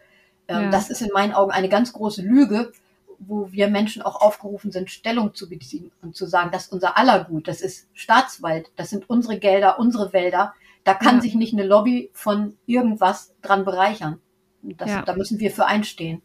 [0.48, 0.70] ähm, Ja.
[0.70, 2.72] das ist in meinen Augen eine ganz große Lüge,
[3.18, 6.96] wo wir Menschen auch aufgerufen sind, Stellung zu beziehen und zu sagen, das ist unser
[6.98, 10.54] aller Gut, das ist Staatswald, das sind unsere Gelder, unsere Wälder.
[10.84, 11.22] Da kann Ja.
[11.22, 14.20] sich nicht eine Lobby von irgendwas dran bereichern.
[14.62, 15.02] Das, Ja.
[15.02, 16.22] Da müssen wir für einstehen.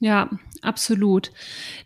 [0.00, 0.30] Ja,
[0.62, 1.32] absolut.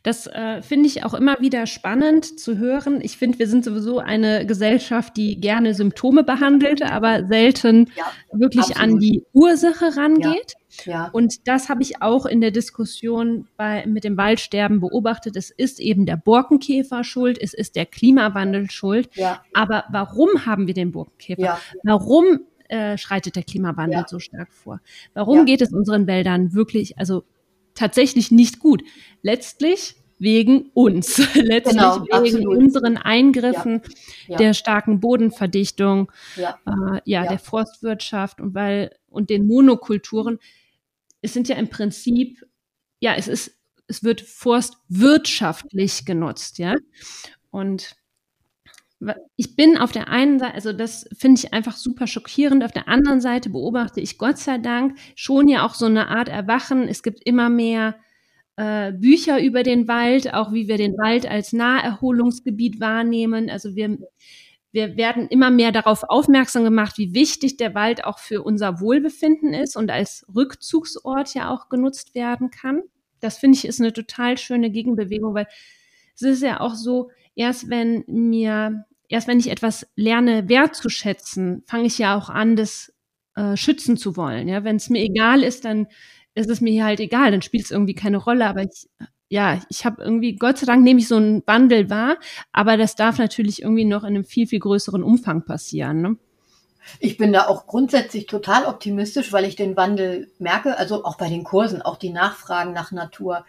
[0.03, 3.01] Das äh, finde ich auch immer wieder spannend zu hören.
[3.01, 8.77] Ich finde, wir sind sowieso eine Gesellschaft, die gerne Symptome behandelt, aber selten Ja, wirklich
[8.77, 9.03] an absolut.
[9.03, 10.53] die Ursache rangeht.
[10.85, 11.09] ja.
[11.13, 15.35] Und das habe ich auch in der Diskussion bei, mit dem Waldsterben beobachtet.
[15.37, 19.09] Es ist eben der Borkenkäfer schuld, es ist der Klimawandel schuld.
[19.15, 21.41] Ja, Aber warum haben wir den Borkenkäfer?
[21.41, 24.07] ja, Warum äh, schreitet der Klimawandel Ja.
[24.07, 24.81] so stark vor?
[25.15, 25.45] Warum Ja.
[25.45, 27.25] geht es unseren Wäldern wirklich, also
[27.75, 28.83] tatsächlich nicht gut?
[29.23, 32.57] Letztlich wegen uns, letztlich Genau, wegen absolut.
[32.57, 33.83] unseren Eingriffen
[34.29, 34.37] ja.
[34.37, 36.59] der starken Bodenverdichtung, ja.
[36.67, 37.29] äh, ja, Ja.
[37.29, 40.39] der Forstwirtschaft und weil und den Monokulturen.
[41.23, 42.45] Es sind ja im Prinzip,
[43.01, 43.59] ja, es ist,
[43.89, 46.77] es wird forstwirtschaftlich genutzt, ja.
[47.51, 47.97] Und
[49.37, 52.65] ich bin auf der einen Seite, also das finde ich einfach super schockierend.
[52.65, 56.29] Auf der anderen Seite beobachte ich Gott sei Dank schon ja auch so eine Art
[56.29, 56.89] Erwachen.
[56.89, 57.97] Es gibt immer mehr
[58.57, 63.51] äh, Bücher über den Wald, auch wie wir den Wald als Naherholungsgebiet wahrnehmen.
[63.51, 63.99] Also wir,
[64.73, 69.55] wir werden immer mehr darauf aufmerksam gemacht, wie wichtig der Wald auch für unser Wohlbefinden
[69.55, 72.83] ist und als Rückzugsort ja auch genutzt werden kann.
[73.21, 75.47] Das finde ich ist eine total schöne Gegenbewegung, weil
[76.15, 81.85] es ist ja auch so, erst wenn mir, erst wenn ich etwas lerne wertzuschätzen, fange
[81.85, 82.93] ich ja auch an, das
[83.37, 84.49] äh, schützen zu wollen.
[84.49, 85.87] Ja, wenn es mir egal ist, dann
[86.35, 88.47] ist es mir halt egal, dann spielt es irgendwie keine Rolle.
[88.47, 88.89] Aber ich,
[89.29, 92.17] ja, ich habe irgendwie, Gott sei Dank nehme ich so einen Wandel wahr,
[92.53, 96.01] aber das darf natürlich irgendwie noch in einem viel, viel größeren Umfang passieren.
[96.01, 96.17] Ne?
[96.99, 101.29] Ich bin da auch grundsätzlich total optimistisch, weil ich den Wandel merke, also auch bei
[101.29, 103.45] den Kursen, auch die Nachfragen nach Natur.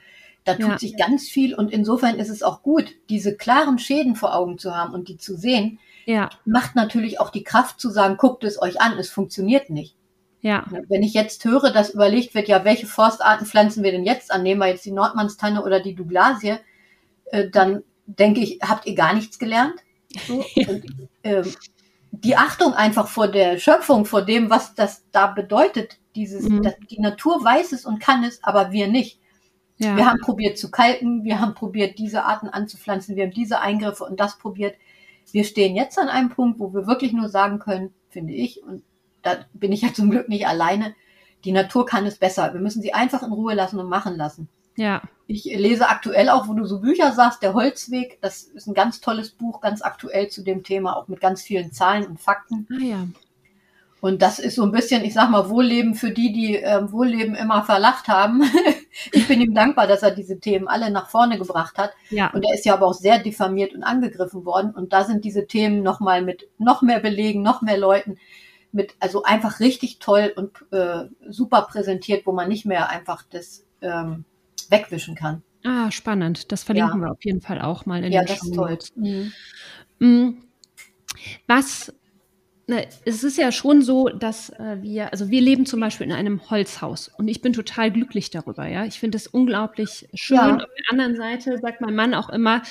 [0.46, 0.78] Da tut Ja.
[0.78, 4.76] sich ganz viel und insofern ist es auch gut, diese klaren Schäden vor Augen zu
[4.76, 8.62] haben und die zu sehen, Ja, macht natürlich auch die Kraft zu sagen, guckt es
[8.62, 9.96] euch an, es funktioniert nicht.
[10.42, 14.30] ja, Wenn ich jetzt höre, dass überlegt wird, ja, welche Forstarten pflanzen wir denn jetzt
[14.32, 14.44] an?
[14.44, 16.56] Nehmen wir jetzt die Nordmannstanne oder die Douglasie,
[17.32, 19.76] äh, dann denke ich, habt ihr gar nichts gelernt?
[20.28, 20.84] So, und,
[21.24, 21.54] ähm,
[22.12, 26.62] die Achtung einfach vor der Schöpfung, vor dem, was das da bedeutet, dieses, Mhm.
[26.64, 29.20] dass die Natur weiß es und kann es, aber wir nicht.
[29.78, 29.98] Ja.
[29.98, 34.04] Wir haben probiert zu kalken, wir haben probiert, diese Arten anzupflanzen, wir haben diese Eingriffe
[34.04, 34.76] und das probiert.
[35.32, 38.84] wir stehen jetzt an einem Punkt, wo wir wirklich nur sagen können, finde ich, und
[39.24, 40.94] da bin ich ja zum Glück nicht alleine,
[41.44, 42.54] die Natur kann es besser.
[42.54, 44.48] Wir müssen sie einfach in Ruhe lassen und machen lassen.
[44.76, 45.02] Ja.
[45.28, 49.02] Ich lese aktuell auch, wo du so Bücher sagst, der Holzweg, das ist ein ganz
[49.02, 52.68] tolles Buch, ganz aktuell zu dem Thema, auch mit ganz vielen Zahlen und Fakten.
[52.72, 53.08] Ah ja.
[54.02, 57.36] Und das ist so ein bisschen, ich sag mal, Wohlleben für die, die äh, Wohlleben
[57.36, 58.44] immer verlacht haben.
[59.12, 61.92] ich bin ihm dankbar, dass er diese Themen alle nach vorne gebracht hat.
[62.10, 62.32] Ja.
[62.32, 64.72] Und er ist ja aber auch sehr diffamiert und angegriffen worden.
[64.72, 68.18] Und da sind diese Themen nochmal mit noch mehr Belegen, noch mehr Leuten,
[68.72, 73.66] mit, also einfach richtig toll und äh, super präsentiert, wo man nicht mehr einfach das
[73.82, 74.26] ähm,
[74.70, 75.44] wegwischen kann.
[75.64, 76.52] Ah, spannend.
[76.52, 77.08] Das verlinken ja.
[77.08, 78.78] wir auf jeden Fall auch mal in ja, den das ist toll.
[78.96, 79.32] Mhm.
[80.00, 80.44] Mm.
[81.48, 81.94] Was
[83.06, 86.50] es ist ja schon so, dass äh, wir, also wir leben zum Beispiel in einem
[86.50, 88.86] Holzhaus und ich bin total glücklich darüber, ja.
[88.86, 90.38] Ich finde es unglaublich schön.
[90.38, 90.56] Ja.
[90.56, 92.62] Auf der anderen Seite sagt mein Mann auch immer,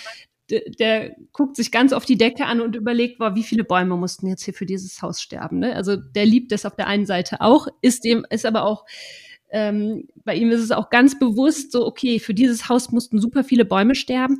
[0.50, 3.96] der, der guckt sich ganz auf die Decke an und überlegt, boah, wie viele Bäume
[3.96, 5.58] mussten jetzt hier für dieses Haus sterben.
[5.58, 5.74] Ne?
[5.74, 8.84] Also der liebt es auf der einen Seite auch, ist dem, ist aber auch
[9.50, 13.44] ähm, bei ihm ist es auch ganz bewusst so, okay, für dieses Haus mussten super
[13.44, 14.38] viele Bäume sterben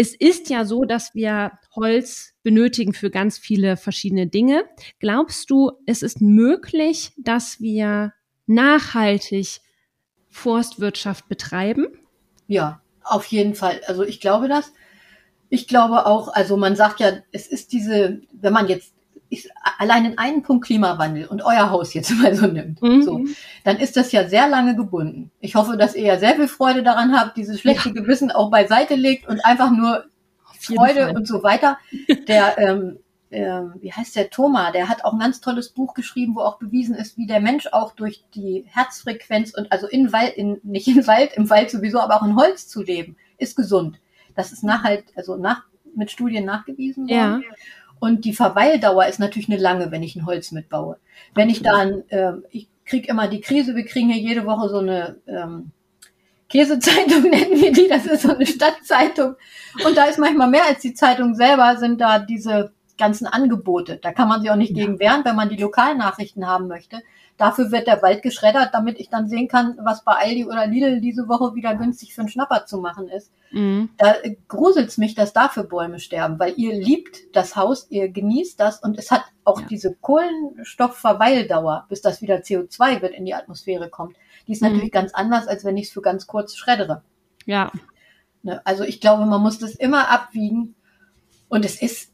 [0.00, 4.62] es ist ja so, dass wir Holz benötigen für ganz viele verschiedene Dinge.
[5.00, 8.12] Glaubst du, es ist möglich, dass wir
[8.46, 9.58] nachhaltig
[10.28, 11.88] Forstwirtschaft betreiben?
[12.46, 13.80] Ja, auf jeden Fall.
[13.88, 14.72] Also ich glaube das.
[15.48, 18.94] Ich glaube auch, also man sagt ja, es ist diese, wenn man jetzt
[19.30, 23.02] ich, allein in einen Punkt Klimawandel und euer Haus jetzt mal so nimmt, mhm.
[23.02, 23.20] so,
[23.64, 25.30] dann ist das ja sehr lange gebunden.
[25.40, 27.94] Ich hoffe, dass ihr ja sehr viel Freude daran habt, dieses schlechte ja.
[27.94, 30.04] Gewissen auch beiseite legt und einfach nur
[30.58, 31.16] Freude Fall.
[31.16, 31.78] und so weiter.
[32.26, 32.98] Der, ähm,
[33.30, 36.58] ähm, wie heißt der Thomas, der hat auch ein ganz tolles Buch geschrieben, wo auch
[36.58, 40.88] bewiesen ist, wie der Mensch auch durch die Herzfrequenz und also in Wald, in, nicht
[40.88, 44.00] in Wald, im Wald sowieso, aber auch in Holz zu leben, ist gesund.
[44.34, 45.64] Das ist nachhalt, also nach,
[45.94, 47.42] mit Studien nachgewiesen worden.
[47.42, 47.56] Ja.
[48.00, 50.98] Und die Verweildauer ist natürlich eine lange, wenn ich ein Holz mitbaue.
[51.34, 54.78] Wenn ich dann, äh, ich kriege immer die Krise, wir kriegen hier jede Woche so
[54.78, 55.72] eine ähm,
[56.48, 59.34] Käsezeitung, nennen wir die, das ist so eine Stadtzeitung.
[59.84, 63.96] Und da ist manchmal mehr als die Zeitung selber, sind da diese ganzen Angebote.
[63.96, 64.84] Da kann man sich auch nicht ja.
[64.84, 67.02] gegen wehren, wenn man die Lokalnachrichten haben möchte.
[67.38, 71.00] Dafür wird der Wald geschreddert, damit ich dann sehen kann, was bei Aldi oder Lidl
[71.00, 73.30] diese Woche wieder günstig für einen Schnapper zu machen ist.
[73.52, 73.90] Mhm.
[73.96, 74.16] Da
[74.48, 78.98] gruselt's mich, dass dafür Bäume sterben, weil ihr liebt das Haus, ihr genießt das und
[78.98, 79.66] es hat auch ja.
[79.68, 84.16] diese Kohlenstoffverweildauer, bis das wieder CO2 wird in die Atmosphäre kommt.
[84.48, 84.70] Die ist mhm.
[84.70, 87.02] natürlich ganz anders, als wenn ich es für ganz kurz schreddere.
[87.46, 87.70] Ja.
[88.42, 88.60] Ne?
[88.66, 90.74] Also ich glaube, man muss das immer abwiegen
[91.48, 92.12] und es ist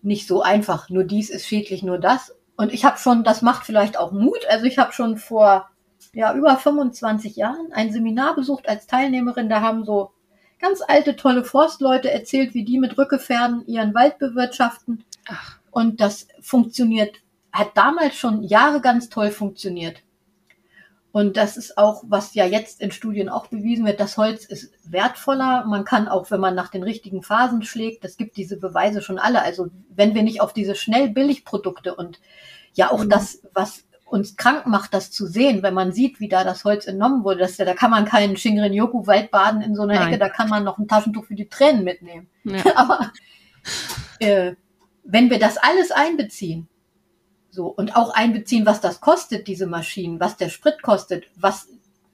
[0.00, 0.88] nicht so einfach.
[0.88, 2.34] Nur dies ist schädlich, nur das.
[2.56, 4.46] Und ich habe schon, das macht vielleicht auch Mut.
[4.48, 5.68] Also ich habe schon vor
[6.12, 9.48] ja über 25 Jahren ein Seminar besucht als Teilnehmerin.
[9.48, 10.12] Da haben so
[10.60, 15.04] ganz alte tolle Forstleute erzählt, wie die mit Rückepferden ihren Wald bewirtschaften.
[15.28, 15.58] Ach.
[15.70, 17.16] Und das funktioniert,
[17.52, 20.02] hat damals schon Jahre ganz toll funktioniert.
[21.14, 24.72] Und das ist auch, was ja jetzt in Studien auch bewiesen wird, das Holz ist
[24.82, 25.64] wertvoller.
[25.64, 29.20] Man kann auch, wenn man nach den richtigen Phasen schlägt, das gibt diese Beweise schon
[29.20, 29.42] alle.
[29.42, 32.18] Also wenn wir nicht auf diese schnell Billigprodukte und
[32.72, 33.10] ja auch mhm.
[33.10, 36.84] das, was uns krank macht, das zu sehen, wenn man sieht, wie da das Holz
[36.88, 40.08] entnommen wurde, das, da kann man keinen Shinrin-Yoku-Wald baden in so einer Nein.
[40.08, 42.26] Ecke, da kann man noch ein Taschentuch für die Tränen mitnehmen.
[42.42, 42.64] Ja.
[42.74, 43.12] Aber
[44.18, 44.54] äh,
[45.04, 46.66] wenn wir das alles einbeziehen,
[47.54, 51.68] so, und auch einbeziehen, was das kostet, diese Maschinen, was der Sprit kostet, was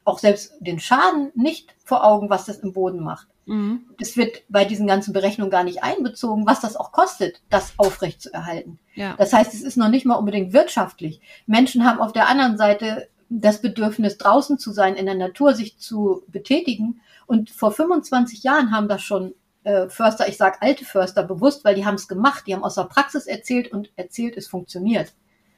[0.05, 3.29] auch selbst den Schaden nicht vor Augen, was das im Boden macht.
[3.46, 3.85] Mhm.
[3.98, 8.20] Das wird bei diesen ganzen Berechnungen gar nicht einbezogen, was das auch kostet, das aufrecht
[8.20, 8.79] zu erhalten.
[8.94, 9.14] Ja.
[9.16, 11.20] Das heißt, es ist noch nicht mal unbedingt wirtschaftlich.
[11.46, 15.79] Menschen haben auf der anderen Seite das Bedürfnis, draußen zu sein, in der Natur sich
[15.79, 17.00] zu betätigen.
[17.26, 21.74] Und vor 25 Jahren haben das schon äh, Förster, ich sage alte Förster, bewusst, weil
[21.74, 25.12] die haben es gemacht, die haben aus der Praxis erzählt und erzählt, es funktioniert.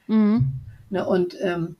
[0.07, 0.53] Mhm.
[0.89, 1.75] Ne, und ähm,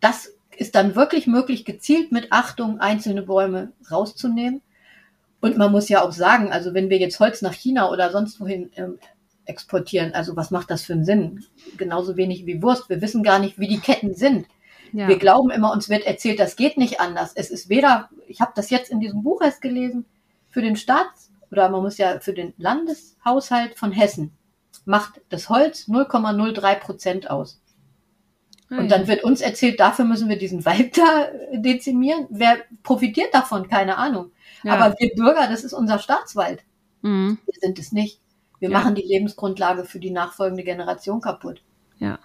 [0.00, 4.62] das ist dann wirklich möglich, gezielt mit Achtung einzelne Bäume rauszunehmen.
[5.40, 8.40] Und man muss ja auch sagen, also wenn wir jetzt Holz nach China oder sonst
[8.40, 8.98] wohin ähm,
[9.44, 11.44] exportieren, also was macht das für einen Sinn?
[11.76, 12.88] Genauso wenig wie Wurst.
[12.88, 14.46] Wir wissen gar nicht, wie die Ketten sind.
[14.92, 15.08] Ja.
[15.08, 17.32] Wir glauben immer, uns wird erzählt, das geht nicht anders.
[17.34, 20.04] Es ist weder, ich habe das jetzt in diesem Buch erst gelesen,
[20.50, 24.32] für den Staats- oder man muss ja für den Landeshaushalt von Hessen
[24.84, 27.61] macht das Holz 0,03 Prozent aus.
[28.78, 32.26] Und dann wird uns erzählt, dafür müssen wir diesen Wald da dezimieren.
[32.30, 33.68] Wer profitiert davon?
[33.68, 34.30] Keine Ahnung.
[34.64, 34.74] Ja.
[34.74, 36.62] Aber wir Bürger, das ist unser Staatswald.
[37.02, 37.38] Mhm.
[37.44, 38.20] Wir sind es nicht.
[38.60, 38.78] Wir ja.
[38.78, 41.62] machen die Lebensgrundlage für die nachfolgende Generation kaputt.
[41.98, 42.18] Ja.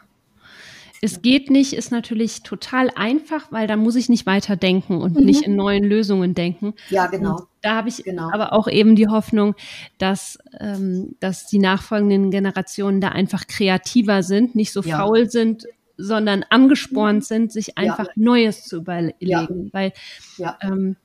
[1.01, 5.15] es geht nicht, ist natürlich total einfach, weil da muss ich nicht weiter denken und
[5.15, 5.25] mhm.
[5.25, 6.73] nicht in neuen Lösungen denken.
[6.89, 7.37] Ja, genau.
[7.37, 8.31] Und da habe ich genau.
[8.31, 9.55] aber auch eben die Hoffnung,
[9.97, 14.97] dass, ähm, dass die nachfolgenden Generationen da einfach kreativer sind, nicht so ja.
[14.97, 15.65] faul sind,
[15.97, 18.13] sondern angespornt sind, sich einfach ja.
[18.15, 19.17] Neues zu überlegen.
[19.19, 19.73] Ja.
[19.73, 19.93] Weil
[20.37, 20.57] ja.
[20.61, 20.95] Ähm,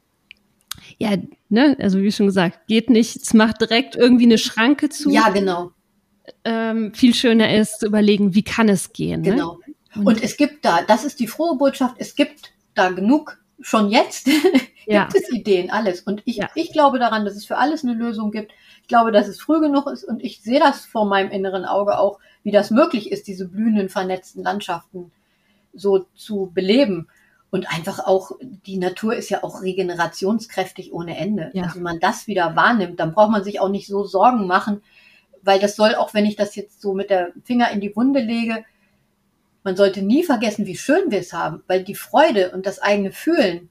[0.99, 1.17] ja,
[1.49, 3.17] ne, also wie schon gesagt, geht nicht.
[3.17, 5.11] Es macht direkt irgendwie eine Schranke zu.
[5.11, 5.73] Ja, genau.
[6.45, 9.23] Ähm, viel schöner ist zu überlegen, wie kann es gehen.
[9.23, 9.33] Ne?
[9.33, 9.59] Genau.
[9.95, 10.05] Ne?
[10.05, 14.27] Und es gibt da, das ist die frohe Botschaft, es gibt da genug schon jetzt
[14.87, 15.05] ja.
[15.05, 16.01] gibt es Ideen, alles.
[16.01, 16.51] Und ich, ja.
[16.55, 18.53] ich glaube daran, dass es für alles eine Lösung gibt.
[18.83, 21.99] Ich glaube, dass es früh genug ist und ich sehe das vor meinem inneren Auge
[21.99, 25.13] auch, wie das möglich ist, diese blühenden, vernetzten Landschaften
[25.73, 27.09] so zu beleben.
[27.51, 31.51] Und einfach auch, die Natur ist ja auch regenerationskräftig ohne Ende.
[31.53, 31.65] Ja.
[31.65, 34.83] Also wenn man das wieder wahrnimmt, dann braucht man sich auch nicht so Sorgen machen,
[35.43, 38.21] weil das soll, auch wenn ich das jetzt so mit der Finger in die Wunde
[38.21, 38.65] lege,
[39.65, 43.13] man sollte nie vergessen, wie schön wir es haben, weil die Freude und das eigene
[43.13, 43.69] Fühlen,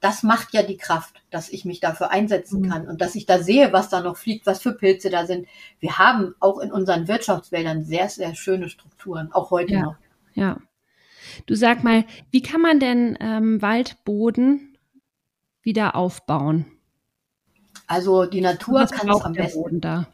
[0.00, 2.70] das macht ja die Kraft, dass ich mich dafür einsetzen mhm.
[2.70, 5.46] kann und dass ich da sehe, was da noch fliegt, was für Pilze da sind.
[5.80, 9.82] Wir haben auch in unseren Wirtschaftswäldern sehr, sehr schöne Strukturen, auch heute ja.
[9.82, 9.96] noch.
[10.34, 10.58] Ja.
[11.46, 14.78] Du sag mal, wie kann man denn ähm, Waldboden
[15.62, 16.66] wieder aufbauen?
[17.86, 19.62] Also die Natur kann es am besten.
[19.62, 20.06] Boden da?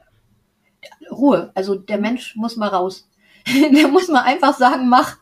[1.11, 1.51] Ruhe.
[1.55, 3.09] Also der Mensch muss mal raus.
[3.47, 5.19] der muss mal einfach sagen, mach.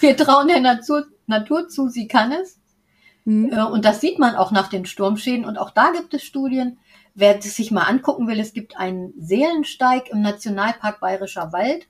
[0.00, 2.58] Wir trauen der Natur, Natur zu, sie kann es.
[3.24, 3.52] Mhm.
[3.72, 5.44] Und das sieht man auch nach den Sturmschäden.
[5.44, 6.78] Und auch da gibt es Studien.
[7.14, 11.86] Wer es sich mal angucken will, es gibt einen Seelensteig im Nationalpark Bayerischer Wald.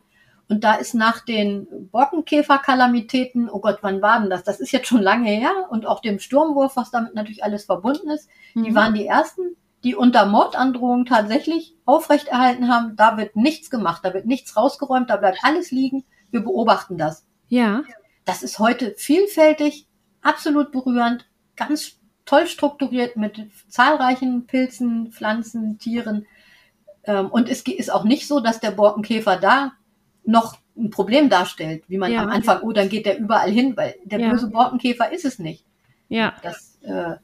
[0.48, 4.42] Und da ist nach den Borkenkäfer-Kalamitäten, oh Gott, wann war denn das?
[4.42, 5.68] Das ist jetzt schon lange her.
[5.70, 8.28] Und auch dem Sturmwurf, was damit natürlich alles verbunden ist.
[8.54, 8.64] Mhm.
[8.64, 12.96] Die waren die ersten, die unter Mordandrohung tatsächlich aufrechterhalten haben.
[12.96, 16.04] Da wird nichts gemacht, da wird nichts rausgeräumt, da bleibt alles liegen.
[16.30, 17.24] Wir beobachten das.
[17.48, 17.82] Ja.
[18.24, 19.86] Das ist heute vielfältig,
[20.22, 26.26] absolut berührend, ganz toll strukturiert mit zahlreichen Pilzen, Pflanzen, Tieren.
[27.04, 29.72] Ähm, und es ist auch nicht so, dass der Borkenkäfer da
[30.24, 32.22] noch ein Problem darstellt, wie man ja.
[32.22, 34.30] am Anfang, oh, dann geht der überall hin, weil der ja.
[34.30, 35.64] böse Borkenkäfer ist es nicht.
[36.08, 36.34] Ja.
[36.42, 37.16] Das äh,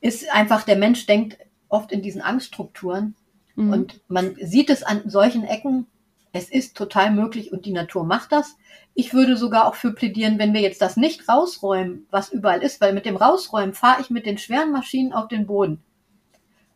[0.00, 3.14] ist einfach, der Mensch denkt oft in diesen Angststrukturen
[3.54, 3.72] mhm.
[3.72, 5.86] und man sieht es an solchen Ecken,
[6.32, 8.56] es ist total möglich und die Natur macht das.
[8.94, 12.80] Ich würde sogar auch für plädieren, wenn wir jetzt das nicht rausräumen, was überall ist,
[12.80, 15.82] weil mit dem Rausräumen fahre ich mit den schweren Maschinen auf den Boden.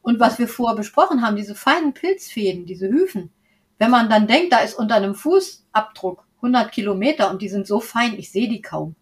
[0.03, 3.31] Und was wir vorher besprochen haben, diese feinen Pilzfäden, diese Hyphen,
[3.79, 7.81] wenn man dann denkt, da ist unter einem Fußabdruck 100 Kilometer und die sind so
[7.81, 8.97] fein, ich sehe die kaum.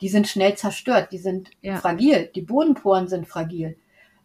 [0.00, 1.76] Die sind schnell zerstört, die sind ja.
[1.76, 3.76] fragil, die Bodenporen sind fragil.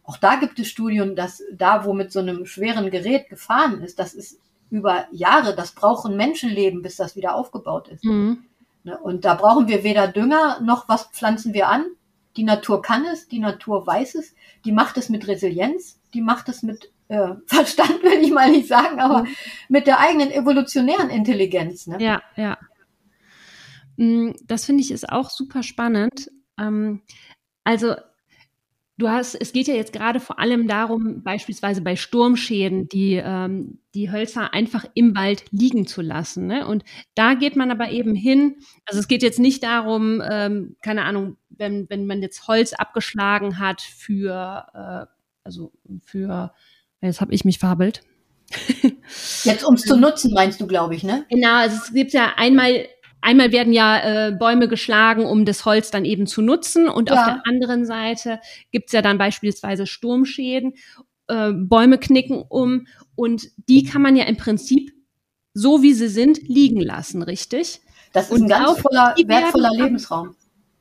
[0.03, 3.99] Auch da gibt es Studien, dass da, wo mit so einem schweren Gerät gefahren ist,
[3.99, 8.03] das ist über Jahre, das braucht ein Menschenleben, bis das wieder aufgebaut ist.
[8.03, 8.45] Mhm.
[8.83, 11.85] Ne, und da brauchen wir weder Dünger noch was pflanzen wir an.
[12.35, 16.49] Die Natur kann es, die Natur weiß es, die macht es mit Resilienz, die macht
[16.49, 19.35] es mit äh, Verstand will ich mal nicht sagen, aber mhm.
[19.69, 21.87] mit der eigenen evolutionären Intelligenz.
[21.87, 21.97] Ne?
[22.01, 22.57] Ja, ja.
[23.97, 26.31] Mm, das finde ich ist auch super spannend.
[26.59, 27.01] Ähm,
[27.63, 27.95] also
[28.97, 33.79] du hast, es geht ja jetzt gerade vor allem darum, beispielsweise bei Sturmschäden, die, ähm,
[33.93, 36.47] die Hölzer einfach im Wald liegen zu lassen.
[36.47, 36.67] Ne?
[36.67, 36.83] Und
[37.15, 41.37] da geht man aber eben hin, also es geht jetzt nicht darum, ähm, keine Ahnung,
[41.49, 45.05] wenn, wenn man jetzt Holz abgeschlagen hat für, äh,
[45.43, 45.71] also
[46.03, 46.51] für
[47.01, 48.01] Jetzt habe ich mich verhabbelt.
[49.43, 51.25] Jetzt, um es zu nutzen, meinst du, glaube ich, ne?
[51.29, 52.87] Genau, also es gibt ja einmal,
[53.27, 56.87] einmal werden ja äh, Bäume geschlagen, um das Holz dann eben zu nutzen.
[56.87, 57.15] Und ja.
[57.15, 58.39] auf der anderen Seite
[58.71, 60.73] gibt's ja dann beispielsweise Sturmschäden,
[61.27, 62.87] äh, Bäume knicken um.
[63.15, 64.93] Und die kann man ja im Prinzip,
[65.53, 67.81] so wie sie sind, liegen lassen, richtig?
[68.13, 70.35] Das ist und ein ganz voller, wertvoller Lebensraum.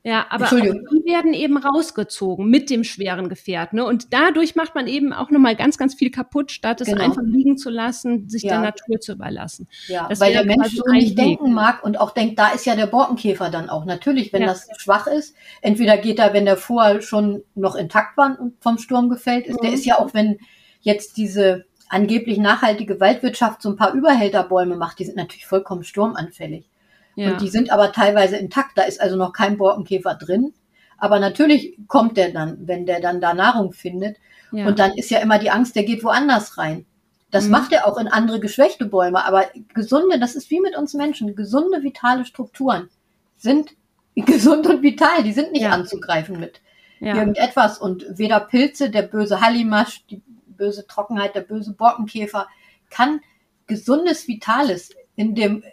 [0.07, 3.73] Ja, aber die werden eben rausgezogen mit dem schweren Gefährt.
[3.73, 3.83] Ne?
[3.83, 7.03] Und dadurch macht man eben auch nochmal ganz, ganz viel kaputt, statt es genau.
[7.03, 8.51] einfach liegen zu lassen, sich ja.
[8.51, 9.67] der Natur zu überlassen.
[9.87, 11.17] Ja, das weil der Mensch so nicht Weg.
[11.17, 13.83] denken mag und auch denkt, da ist ja der Borkenkäfer dann auch.
[13.83, 14.47] Natürlich, wenn ja.
[14.47, 18.77] das schwach ist, entweder geht er, wenn der vorher schon noch intakt war und vom
[18.77, 19.65] Sturm gefällt ist, mhm.
[19.65, 20.37] der ist ja auch, wenn
[20.79, 26.69] jetzt diese angeblich nachhaltige Waldwirtschaft so ein paar Überhälterbäume macht, die sind natürlich vollkommen sturmanfällig.
[27.17, 27.31] Ja.
[27.31, 28.77] Und die sind aber teilweise intakt.
[28.77, 30.53] Da ist also noch kein Borkenkäfer drin.
[30.99, 34.17] Aber natürlich kommt der dann, wenn der dann da Nahrung findet.
[34.51, 34.67] Ja.
[34.67, 36.85] Und dann ist ja immer die Angst, der geht woanders rein.
[37.31, 37.51] Das mhm.
[37.51, 39.25] macht er auch in andere geschwächte Bäume.
[39.25, 42.89] Aber gesunde, das ist wie mit uns Menschen, gesunde, vitale Strukturen
[43.35, 43.71] sind
[44.15, 45.23] gesund und vital.
[45.23, 45.71] Die sind nicht ja.
[45.71, 46.61] anzugreifen mit
[46.99, 47.79] irgendetwas.
[47.79, 52.47] Und weder Pilze, der böse Hallimasch, die böse Trockenheit, der böse Borkenkäfer
[52.91, 53.21] kann
[53.65, 55.63] gesundes, vitales in dem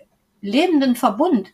[0.44, 1.52] lebenden Verbund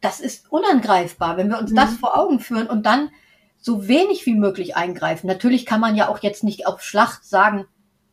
[0.00, 1.76] das ist unangreifbar, wenn wir uns mhm.
[1.76, 3.10] das vor Augen führen und dann
[3.58, 5.26] so wenig wie möglich eingreifen.
[5.26, 7.66] Natürlich kann man ja auch jetzt nicht auf Schlacht sagen,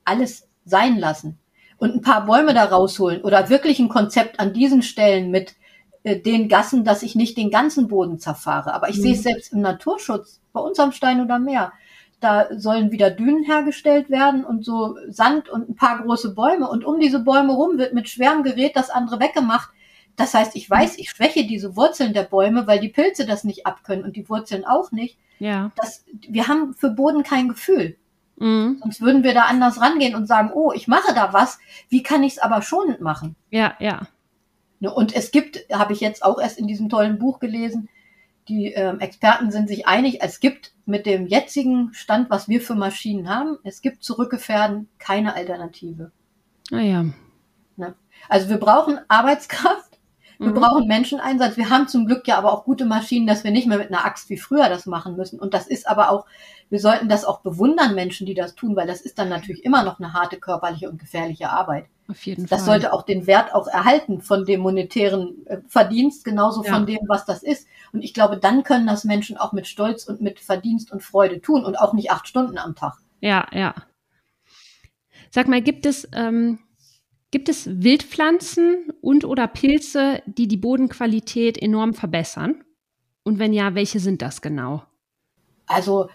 [0.03, 1.37] alles sein lassen
[1.77, 5.55] und ein paar Bäume da rausholen oder wirklich ein Konzept an diesen Stellen mit
[6.03, 8.73] äh, den Gassen, dass ich nicht den ganzen Boden zerfahre.
[8.73, 9.01] Aber ich mhm.
[9.01, 11.73] sehe es selbst im Naturschutz, bei uns am Stein oder Meer.
[12.21, 16.69] Da sollen wieder Dünen hergestellt werden und so Sand und ein paar große Bäume.
[16.69, 19.72] Und um diese Bäume rum wird mit schwerem Gerät das andere weggemacht.
[20.15, 23.65] Das heißt, ich weiß, ich schwäche diese Wurzeln der Bäume, weil die Pilze das nicht
[23.65, 25.17] abkönnen und die Wurzeln auch nicht.
[25.39, 25.71] Ja.
[25.75, 27.97] Das, wir haben für Boden kein Gefühl.
[28.37, 28.77] Mhm.
[28.81, 31.59] Sonst würden wir da anders rangehen und sagen, oh, ich mache da was,
[31.89, 33.35] wie kann ich es aber schonend machen?
[33.49, 34.07] Ja, ja.
[34.79, 37.89] Ne, und es gibt, habe ich jetzt auch erst in diesem tollen Buch gelesen,
[38.49, 42.75] die ähm, Experten sind sich einig, es gibt mit dem jetzigen Stand, was wir für
[42.75, 46.11] Maschinen haben, es gibt zurückgefährden keine Alternative.
[46.71, 47.05] Ah ja.
[47.77, 47.95] Ne?
[48.27, 49.92] Also wir brauchen Arbeitskraft,
[50.43, 50.55] wir mhm.
[50.55, 51.57] brauchen Menscheneinsatz.
[51.57, 54.05] Wir haben zum Glück ja aber auch gute Maschinen, dass wir nicht mehr mit einer
[54.05, 55.39] Axt wie früher das machen müssen.
[55.39, 56.25] Und das ist aber auch,
[56.69, 59.83] wir sollten das auch bewundern, Menschen, die das tun, weil das ist dann natürlich immer
[59.83, 61.85] noch eine harte körperliche und gefährliche Arbeit.
[62.09, 62.81] Auf jeden das Fall.
[62.81, 66.73] sollte auch den Wert auch erhalten von dem monetären äh, Verdienst, genauso ja.
[66.73, 67.67] von dem, was das ist.
[67.93, 71.39] Und ich glaube, dann können das Menschen auch mit Stolz und mit Verdienst und Freude
[71.39, 72.97] tun und auch nicht acht Stunden am Tag.
[73.21, 73.73] Ja, ja.
[75.31, 76.59] Sag mal, gibt es ähm,
[77.33, 82.63] Gibt es Wildpflanzen und oder Pilze, die die Bodenqualität enorm verbessern?
[83.23, 84.83] Und wenn ja, welche sind das genau?
[85.65, 86.11] Also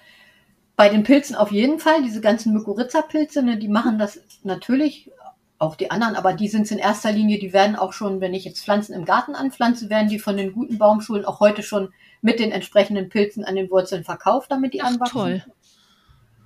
[0.77, 5.11] bei den Pilzen auf jeden Fall, diese ganzen Mykorrhiza-Pilze, ne, die machen das natürlich,
[5.59, 8.45] auch die anderen, aber die sind in erster Linie, die werden auch schon, wenn ich
[8.45, 11.93] jetzt Pflanzen im Garten anpflanze, werden die von den guten Baumschulen auch heute schon
[12.23, 15.19] mit den entsprechenden Pilzen an den Wurzeln verkauft, damit die Ach, anwachsen.
[15.19, 15.45] Toll.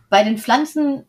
[0.08, 1.04] Bei den Pflanzen,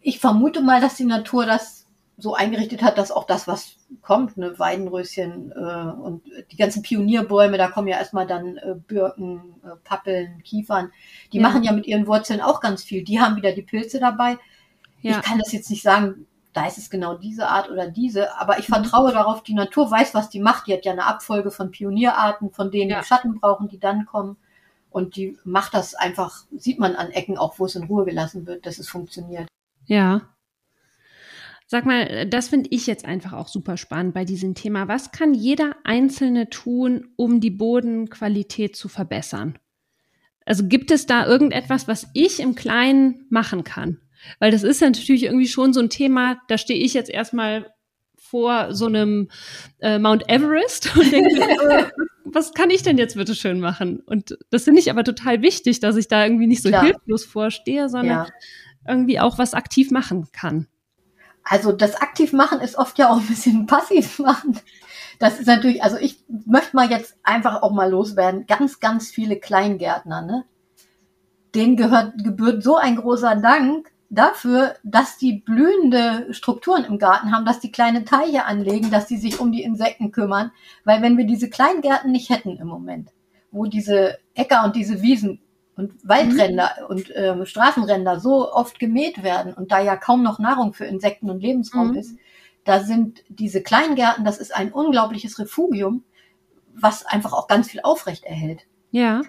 [0.00, 1.73] ich vermute mal, dass die Natur das
[2.16, 7.58] so eingerichtet hat, dass auch das, was kommt, ne, Weidenröschen äh, und die ganzen Pionierbäume,
[7.58, 10.92] da kommen ja erstmal dann äh, Birken, äh, Pappeln, Kiefern,
[11.32, 11.42] die ja.
[11.42, 13.02] machen ja mit ihren Wurzeln auch ganz viel.
[13.02, 14.38] Die haben wieder die Pilze dabei.
[15.02, 15.18] Ja.
[15.18, 18.58] Ich kann das jetzt nicht sagen, da ist es genau diese Art oder diese, aber
[18.58, 18.74] ich mhm.
[18.74, 20.68] vertraue darauf, die Natur weiß, was die macht.
[20.68, 23.00] Die hat ja eine Abfolge von Pionierarten, von denen ja.
[23.00, 24.36] die Schatten brauchen, die dann kommen.
[24.90, 28.46] Und die macht das einfach, sieht man an Ecken auch, wo es in Ruhe gelassen
[28.46, 29.48] wird, dass es funktioniert.
[29.86, 30.22] Ja,
[31.74, 34.86] Sag mal, das finde ich jetzt einfach auch super spannend bei diesem Thema.
[34.86, 39.58] Was kann jeder Einzelne tun, um die Bodenqualität zu verbessern?
[40.46, 43.98] Also gibt es da irgendetwas, was ich im Kleinen machen kann?
[44.38, 47.74] Weil das ist ja natürlich irgendwie schon so ein Thema, da stehe ich jetzt erstmal
[48.16, 49.28] vor so einem
[49.80, 51.90] äh, Mount Everest und denke, äh,
[52.24, 53.98] was kann ich denn jetzt bitte schön machen?
[53.98, 56.84] Und das finde ich aber total wichtig, dass ich da irgendwie nicht so Klar.
[56.84, 58.32] hilflos vorstehe, sondern ja.
[58.86, 60.68] irgendwie auch was aktiv machen kann.
[61.44, 64.58] Also das aktiv machen ist oft ja auch ein bisschen passiv machen.
[65.18, 68.46] Das ist natürlich, also ich möchte mal jetzt einfach auch mal loswerden.
[68.46, 70.44] Ganz, ganz viele Kleingärtner, ne?
[71.54, 77.44] Denen gehört, gebührt so ein großer Dank dafür, dass die blühende Strukturen im Garten haben,
[77.44, 80.50] dass die kleine Teiche anlegen, dass die sich um die Insekten kümmern.
[80.84, 83.10] Weil wenn wir diese Kleingärten nicht hätten im Moment,
[83.52, 85.40] wo diese Äcker und diese Wiesen
[85.76, 86.86] und Waldränder mhm.
[86.86, 91.30] und ähm, Straßenränder so oft gemäht werden und da ja kaum noch Nahrung für Insekten
[91.30, 91.96] und Lebensraum mhm.
[91.96, 92.16] ist,
[92.64, 96.04] da sind diese Kleingärten, das ist ein unglaubliches Refugium,
[96.74, 98.66] was einfach auch ganz viel aufrecht erhält.
[98.90, 99.22] Ja.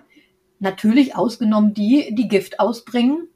[0.60, 3.28] Natürlich ausgenommen die, die Gift ausbringen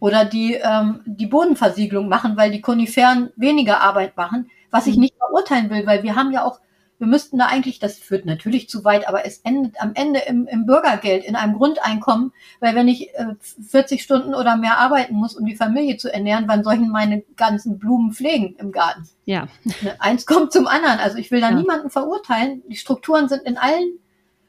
[0.00, 5.02] oder die ähm, die Bodenversiegelung machen, weil die Koniferen weniger Arbeit machen, was ich mhm.
[5.02, 6.60] nicht verurteilen will, weil wir haben ja auch
[6.98, 10.46] wir müssten da eigentlich, das führt natürlich zu weit, aber es endet am Ende im,
[10.48, 15.36] im Bürgergeld, in einem Grundeinkommen, weil wenn ich äh, 40 Stunden oder mehr arbeiten muss,
[15.36, 19.08] um die Familie zu ernähren, wann ich meine ganzen Blumen pflegen im Garten?
[19.24, 19.46] Ja.
[19.80, 20.98] Ne, eins kommt zum anderen.
[20.98, 21.54] Also ich will da ja.
[21.56, 22.62] niemanden verurteilen.
[22.68, 23.98] Die Strukturen sind in allen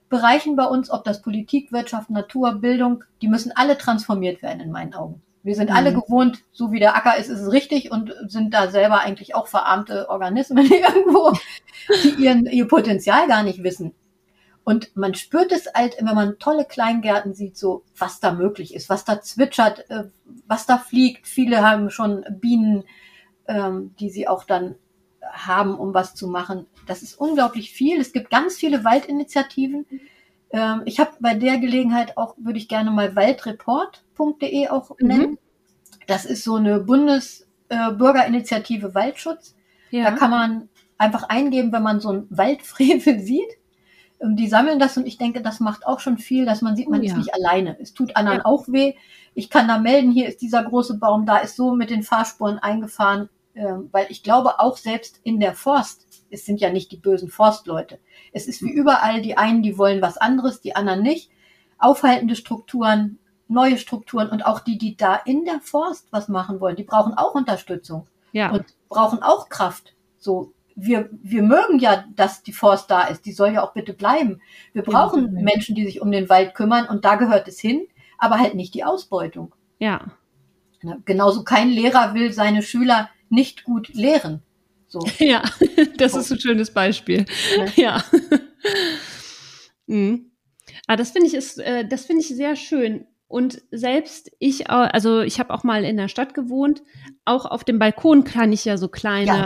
[0.09, 4.71] Bereichen bei uns, ob das Politik, Wirtschaft, Natur, Bildung, die müssen alle transformiert werden in
[4.71, 5.21] meinen Augen.
[5.43, 5.75] Wir sind mhm.
[5.75, 9.35] alle gewohnt, so wie der Acker ist, ist es richtig und sind da selber eigentlich
[9.35, 11.33] auch verarmte Organismen irgendwo,
[12.03, 13.93] die ihren, ihr Potenzial gar nicht wissen.
[14.63, 18.89] Und man spürt es halt, wenn man tolle Kleingärten sieht, so was da möglich ist,
[18.89, 20.03] was da zwitschert, äh,
[20.45, 21.27] was da fliegt.
[21.27, 22.83] Viele haben schon Bienen,
[23.47, 24.75] ähm, die sie auch dann
[25.23, 26.67] haben, um was zu machen.
[26.85, 27.99] Das ist unglaublich viel.
[27.99, 29.85] Es gibt ganz viele Waldinitiativen.
[30.51, 35.07] Ähm, ich habe bei der Gelegenheit auch, würde ich gerne mal waldreport.de auch mhm.
[35.07, 35.37] nennen.
[36.07, 39.55] Das ist so eine Bundesbürgerinitiative äh, Waldschutz.
[39.91, 40.05] Ja.
[40.05, 43.59] Da kann man einfach eingeben, wenn man so ein Waldfrevel sieht.
[44.19, 46.89] Und die sammeln das und ich denke, das macht auch schon viel, dass man sieht,
[46.89, 47.77] man oh, ist nicht alleine.
[47.79, 48.45] Es tut anderen ja.
[48.45, 48.95] auch weh.
[49.33, 52.59] Ich kann da melden, hier ist dieser große Baum, da ist so mit den Fahrspuren
[52.59, 56.97] eingefahren, äh, weil ich glaube auch selbst in der Forst es sind ja nicht die
[56.97, 57.99] bösen Forstleute.
[58.31, 61.31] Es ist wie überall, die einen, die wollen was anderes, die anderen nicht.
[61.77, 66.75] Aufhaltende Strukturen, neue Strukturen und auch die, die da in der Forst was machen wollen,
[66.75, 68.51] die brauchen auch Unterstützung Ja.
[68.51, 69.95] und brauchen auch Kraft.
[70.17, 73.25] So, wir, wir mögen ja, dass die Forst da ist.
[73.25, 74.41] Die soll ja auch bitte bleiben.
[74.73, 75.41] Wir brauchen Ja.
[75.41, 78.73] Menschen, die sich um den Wald kümmern und da gehört es hin, aber halt nicht
[78.73, 79.53] die Ausbeutung.
[79.79, 80.11] Ja.
[81.05, 84.41] Genauso kein Lehrer will seine Schüler nicht gut lehren.
[84.89, 84.99] So.
[85.19, 85.43] Ja,
[85.97, 87.25] das ist ein schönes Beispiel.
[87.57, 87.71] Ne?
[87.75, 88.03] Ja.
[89.87, 90.31] mhm.
[90.87, 93.05] Aber das finde ich ist, äh, das finde ich sehr schön.
[93.27, 96.81] Und selbst ich, also ich habe auch mal in der Stadt gewohnt.
[97.25, 99.45] Auch auf dem Balkon kann ich ja so kleine, Ja.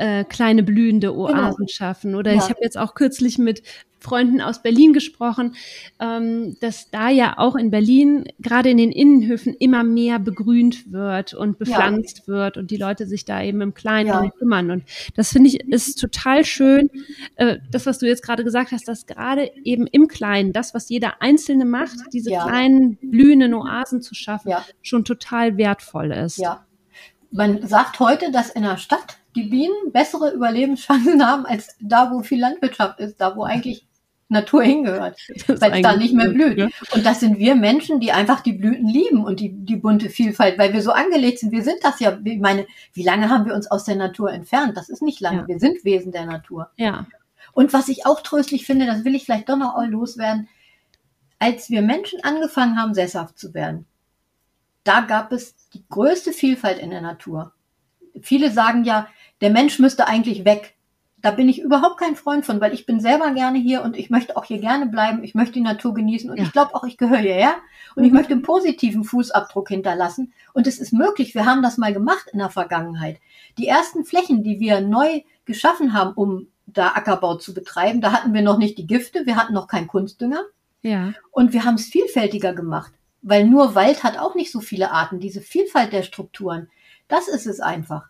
[0.00, 1.68] Äh, kleine blühende Oasen Genau.
[1.68, 2.14] schaffen.
[2.14, 2.38] Oder Ja.
[2.38, 3.62] ich habe jetzt auch kürzlich mit
[4.02, 5.54] Freunden aus Berlin gesprochen,
[6.00, 11.34] ähm, dass da ja auch in Berlin gerade in den Innenhöfen immer mehr begrünt wird
[11.34, 14.30] und bepflanzt wird und die Leute sich da eben im Kleinen Ja.
[14.38, 14.70] kümmern.
[14.70, 14.84] Und
[15.16, 16.88] das finde ich ist total schön,
[17.36, 20.88] äh, das, was du jetzt gerade gesagt hast, dass gerade eben im Kleinen, das, was
[20.88, 22.46] jeder Einzelne macht, diese Ja.
[22.46, 24.64] kleinen blühenden Oasen zu schaffen, Ja.
[24.80, 26.38] schon total wertvoll ist.
[26.38, 26.64] Ja.
[27.32, 32.22] Man sagt heute, dass in der Stadt die Bienen bessere Überlebenschancen haben als da, wo
[32.22, 33.86] viel Landwirtschaft ist, da wo eigentlich
[34.30, 35.18] Natur hingehört,
[35.48, 36.56] weil es da nicht mehr blüht.
[36.56, 36.70] ne?
[36.94, 40.56] Und das sind wir Menschen, die einfach die Blüten lieben und die, die bunte Vielfalt,
[40.56, 41.50] weil wir so angelegt sind.
[41.50, 44.76] Wir sind das ja, ich meine, wie lange haben wir uns aus der Natur entfernt?
[44.76, 45.40] Das ist nicht lange.
[45.40, 45.48] Ja.
[45.48, 46.70] Wir sind Wesen der Natur.
[46.76, 47.06] Ja,
[47.52, 50.48] Und was ich auch tröstlich finde, das will ich vielleicht doch noch loswerden,
[51.40, 53.86] als wir Menschen angefangen haben, sesshaft zu werden,
[54.84, 57.52] da gab es die größte Vielfalt in der Natur.
[58.20, 59.08] Viele sagen ja,
[59.40, 60.76] der Mensch müsste eigentlich weg.
[61.22, 64.08] Da bin ich überhaupt kein Freund von, weil ich bin selber gerne hier und ich
[64.08, 65.22] möchte auch hier gerne bleiben.
[65.22, 66.44] Ich möchte die Natur genießen und Ja.
[66.44, 67.54] ich glaube auch, ich gehöre hierher
[67.94, 68.16] und ich Mhm.
[68.16, 70.32] möchte einen positiven Fußabdruck hinterlassen.
[70.54, 71.34] Und es ist möglich.
[71.34, 73.18] Wir haben das mal gemacht in der Vergangenheit.
[73.58, 78.32] Die ersten Flächen, die wir neu geschaffen haben, um da Ackerbau zu betreiben, da hatten
[78.32, 80.44] wir noch nicht die Gifte, wir hatten noch keinen Kunstdünger
[80.82, 84.92] ja, und wir haben es vielfältiger gemacht, weil nur Wald hat auch nicht so viele
[84.92, 85.18] Arten.
[85.18, 86.70] Diese Vielfalt der Strukturen,
[87.08, 88.08] das ist es einfach.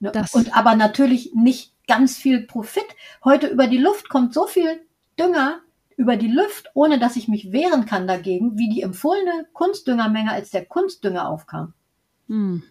[0.00, 0.10] Ne?
[0.12, 2.86] Das- Und aber natürlich nicht ganz viel Profit.
[3.24, 4.80] Heute über die Luft kommt so viel
[5.18, 5.60] Dünger
[5.96, 10.50] über die Luft, ohne dass ich mich wehren kann dagegen, wie die empfohlene Kunstdüngermenge als
[10.50, 11.72] der Kunstdünger aufkam.
[12.28, 12.62] hm.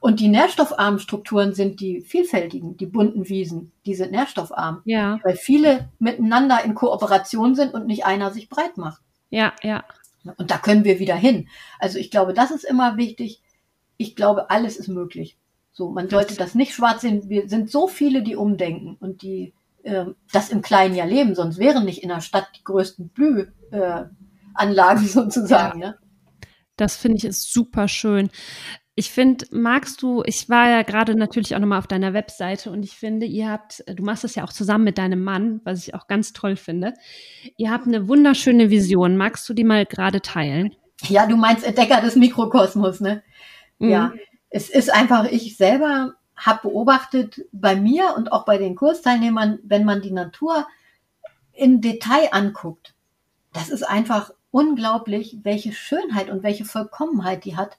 [0.00, 5.36] Und die nährstoffarmen Strukturen sind die vielfältigen, die bunten Wiesen, die sind nährstoffarm, ja, weil
[5.36, 9.00] viele miteinander in Kooperation sind und nicht einer sich breit macht.
[9.30, 9.84] ja, ja,
[10.36, 11.48] Und da können wir wieder hin.
[11.78, 13.40] Also ich glaube, das ist immer wichtig.
[13.96, 15.38] Ich glaube, alles ist möglich.
[15.74, 17.28] So, man sollte das nicht schwarz sehen.
[17.28, 19.52] Wir sind so viele, die umdenken und die
[19.84, 25.04] ähm, das im Kleinen ja leben, sonst wären nicht in der Stadt die größten Blühanlagen
[25.04, 25.80] äh, sozusagen.
[25.80, 25.98] Ne?
[26.76, 28.30] Das finde ich ist super schön.
[28.94, 32.84] Ich finde, magst du, ich war ja gerade natürlich auch nochmal auf deiner Webseite und
[32.84, 35.94] ich finde, ihr habt, du machst das ja auch zusammen mit deinem Mann, was ich
[35.94, 36.94] auch ganz toll finde.
[37.56, 39.16] Ihr habt eine wunderschöne Vision.
[39.16, 40.76] Magst du die mal gerade teilen?
[41.08, 43.24] Ja, du meinst Entdecker des Mikrokosmos, ne?
[43.80, 43.90] Mhm.
[43.90, 44.12] Ja,
[44.54, 49.84] es ist einfach, ich selber habe beobachtet bei mir und auch bei den Kursteilnehmern, wenn
[49.84, 50.68] man die Natur
[51.52, 52.94] in Detail anguckt,
[53.52, 57.78] das ist einfach unglaublich, welche Schönheit und welche Vollkommenheit die hat.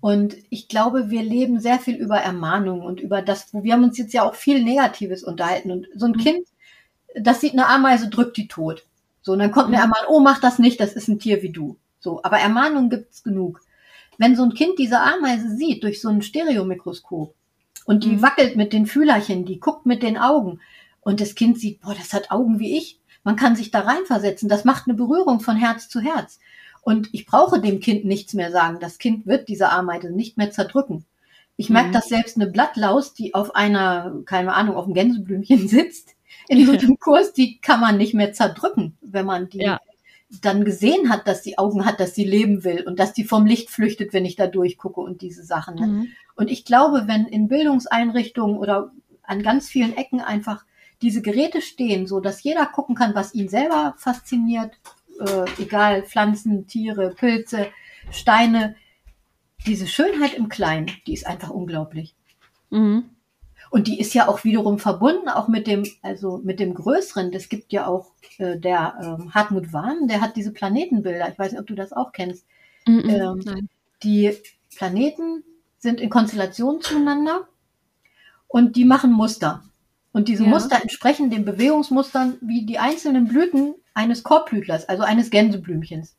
[0.00, 3.82] Und ich glaube, wir leben sehr viel über Ermahnung und über das, wo wir haben
[3.82, 5.72] uns jetzt ja auch viel Negatives unterhalten.
[5.72, 6.18] Und so ein Mhm.
[6.18, 6.46] Kind,
[7.16, 8.84] das sieht eine Ameise, drückt die tot.
[9.22, 9.82] So, und dann kommt eine Mhm.
[9.82, 11.76] Ermahnung, oh, mach das nicht, das ist ein Tier wie du.
[11.98, 13.60] So, aber Ermahnungen gibt's genug.
[14.18, 17.34] Wenn so ein Kind diese Ameise sieht durch so ein Stereomikroskop
[17.86, 18.22] und die Mhm.
[18.22, 20.60] wackelt mit den Fühlerchen, die guckt mit den Augen
[21.00, 23.00] und das Kind sieht, boah, das hat Augen wie ich.
[23.24, 24.48] Man kann sich da reinversetzen.
[24.48, 26.38] Das macht eine Berührung von Herz zu Herz.
[26.82, 28.78] Und ich brauche dem Kind nichts mehr sagen.
[28.80, 31.04] Das Kind wird diese Ameise nicht mehr zerdrücken.
[31.56, 31.92] Ich merke, Mhm.
[31.92, 36.14] dass selbst eine Blattlaus, die auf einer, keine Ahnung, auf einem Gänseblümchen sitzt,
[36.48, 39.80] in so einem Kurs, die kann man nicht mehr zerdrücken, wenn man die Ja.
[40.40, 43.46] Dann gesehen hat, dass die Augen hat, dass sie leben will und dass die vom
[43.46, 45.76] Licht flüchtet, wenn ich da durchgucke und diese Sachen.
[45.76, 46.08] Mhm.
[46.36, 50.64] Und ich glaube, wenn in Bildungseinrichtungen oder an ganz vielen Ecken einfach
[51.02, 54.72] diese Geräte stehen, so dass jeder gucken kann, was ihn selber fasziniert,
[55.20, 57.68] äh, egal Pflanzen, Tiere, Pilze,
[58.10, 58.76] Steine,
[59.66, 62.14] diese Schönheit im Kleinen, die ist einfach unglaublich.
[62.70, 63.10] Mhm.
[63.74, 67.32] Und die ist ja auch wiederum verbunden, auch mit dem, also mit dem Größeren.
[67.32, 71.28] Das gibt ja auch äh, der ähm, Hartmut Wahn, der hat diese Planetenbilder.
[71.28, 72.46] Ich weiß nicht, ob du das auch kennst.
[72.86, 73.02] Mhm.
[73.08, 73.68] Ähm, Nein.
[74.04, 74.32] Die
[74.76, 75.42] Planeten
[75.78, 77.48] sind in Konstellation zueinander
[78.46, 79.64] und die machen Muster.
[80.12, 80.50] Und diese Ja.
[80.50, 86.16] Muster entsprechen den Bewegungsmustern wie die einzelnen Blüten eines Korbblütlers, also eines Gänseblümchens.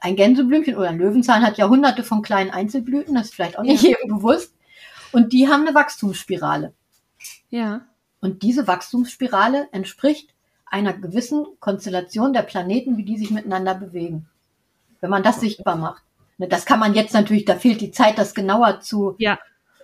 [0.00, 3.64] Ein Gänseblümchen oder ein Löwenzahn hat ja hunderte von kleinen Einzelblüten, das ist vielleicht auch
[3.64, 3.96] nicht Ja.
[3.98, 4.54] jedem bewusst.
[5.12, 6.72] Und die haben eine Wachstumsspirale.
[7.50, 7.82] Ja.
[8.20, 10.34] Und diese Wachstumsspirale entspricht
[10.66, 14.28] einer gewissen Konstellation der Planeten, wie die sich miteinander bewegen.
[15.00, 16.02] Wenn man das sichtbar macht.
[16.38, 19.14] Ne, das kann man jetzt natürlich, da fehlt die Zeit, das genauer zu.
[19.18, 19.38] Ja.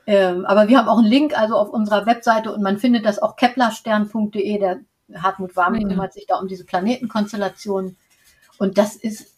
[0.06, 3.18] Ähm, aber wir haben auch einen Link also auf unserer Webseite und man findet das
[3.18, 4.58] auch keplerstern.de.
[4.58, 4.80] Der
[5.22, 5.86] Hartmut Warm ja.
[5.86, 7.96] kümmert sich da um diese Planetenkonstellationen.
[8.58, 9.34] Und das ist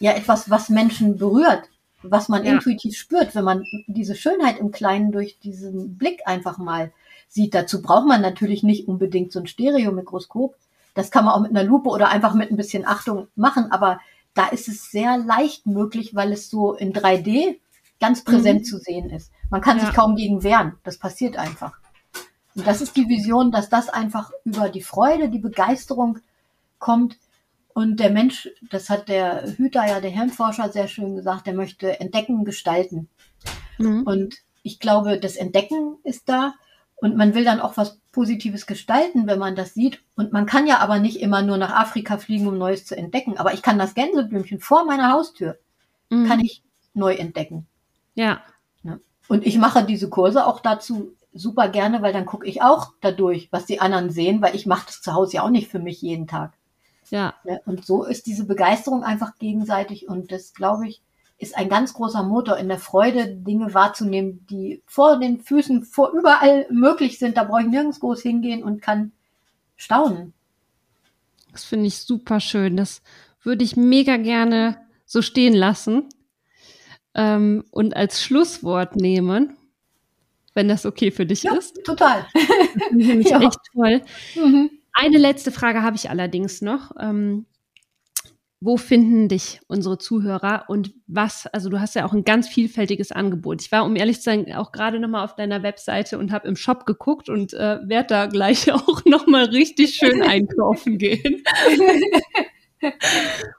[0.00, 1.68] ja etwas, was Menschen berührt,
[2.10, 2.52] was man ja.
[2.52, 6.92] intuitiv spürt, wenn man diese Schönheit im Kleinen durch diesen Blick einfach mal
[7.28, 7.54] sieht.
[7.54, 10.56] Dazu braucht man natürlich nicht unbedingt so ein Stereomikroskop.
[10.94, 14.00] Das kann man auch mit einer Lupe oder einfach mit ein bisschen Achtung machen, aber
[14.34, 17.56] da ist es sehr leicht möglich, weil es so in 3D
[18.00, 18.64] ganz präsent mhm.
[18.64, 19.30] zu sehen ist.
[19.50, 19.86] Man kann ja.
[19.86, 20.74] sich kaum gegen wehren.
[20.82, 21.78] Das passiert einfach.
[22.54, 26.18] Und das ist die Vision, dass das einfach über die Freude, die Begeisterung
[26.78, 27.16] kommt.
[27.74, 32.00] Und der Mensch, das hat der Hüter, ja, der Hirnforscher sehr schön gesagt, der möchte
[32.00, 33.08] entdecken, gestalten.
[33.78, 34.04] Mhm.
[34.04, 36.54] Und ich glaube, das Entdecken ist da.
[36.96, 40.00] Und man will dann auch was Positives gestalten, wenn man das sieht.
[40.14, 43.36] Und man kann ja aber nicht immer nur nach Afrika fliegen, um Neues zu entdecken.
[43.38, 45.58] Aber ich kann das Gänseblümchen vor meiner Haustür,
[46.10, 46.26] mhm.
[46.28, 46.62] kann ich
[46.94, 47.66] neu entdecken.
[48.14, 48.40] Ja.
[48.84, 49.00] Ne?
[49.26, 53.48] Und ich mache diese Kurse auch dazu super gerne, weil dann gucke ich auch dadurch,
[53.50, 56.00] was die anderen sehen, weil ich mache das zu Hause ja auch nicht für mich
[56.00, 56.52] jeden Tag.
[57.10, 57.34] Ja.
[57.44, 57.60] Ne?
[57.66, 61.02] Und so ist diese Begeisterung einfach gegenseitig und das, glaube ich,
[61.38, 66.12] ist ein ganz großer Motor in der Freude, Dinge wahrzunehmen, die vor den Füßen, vor
[66.12, 67.36] überall möglich sind.
[67.36, 69.12] Da brauche ich nirgends groß hingehen und kann
[69.76, 70.32] staunen.
[71.52, 72.76] Das finde ich super schön.
[72.76, 73.02] Das
[73.42, 76.08] würde ich mega gerne so stehen lassen
[77.14, 79.56] ähm, und als Schlusswort nehmen,
[80.54, 81.84] wenn das okay für dich ja, ist.
[81.84, 82.26] Total.
[82.88, 84.02] Finde ich echt toll.
[84.34, 84.70] Mhm.
[84.94, 86.92] Eine letzte Frage habe ich allerdings noch.
[86.98, 87.46] Ähm,
[88.64, 93.12] wo finden dich unsere Zuhörer und was, also du hast ja auch ein ganz vielfältiges
[93.12, 93.60] Angebot.
[93.60, 96.56] Ich war, um ehrlich zu sein, auch gerade nochmal auf deiner Webseite und habe im
[96.56, 101.42] Shop geguckt und äh, werde da gleich auch nochmal richtig schön einkaufen gehen.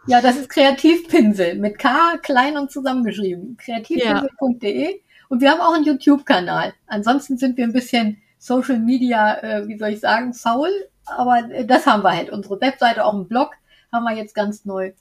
[0.07, 3.57] ja, das ist Kreativpinsel mit K klein und zusammengeschrieben.
[3.57, 4.97] Kreativpinsel.de ja.
[5.29, 6.73] und wir haben auch einen YouTube-Kanal.
[6.88, 10.71] Ansonsten sind wir ein bisschen Social Media, äh, wie soll ich sagen, faul,
[11.06, 12.30] aber äh, das haben wir halt.
[12.30, 13.51] Unsere Webseite, auch einen Blog
[13.91, 14.93] haben wir jetzt ganz neu.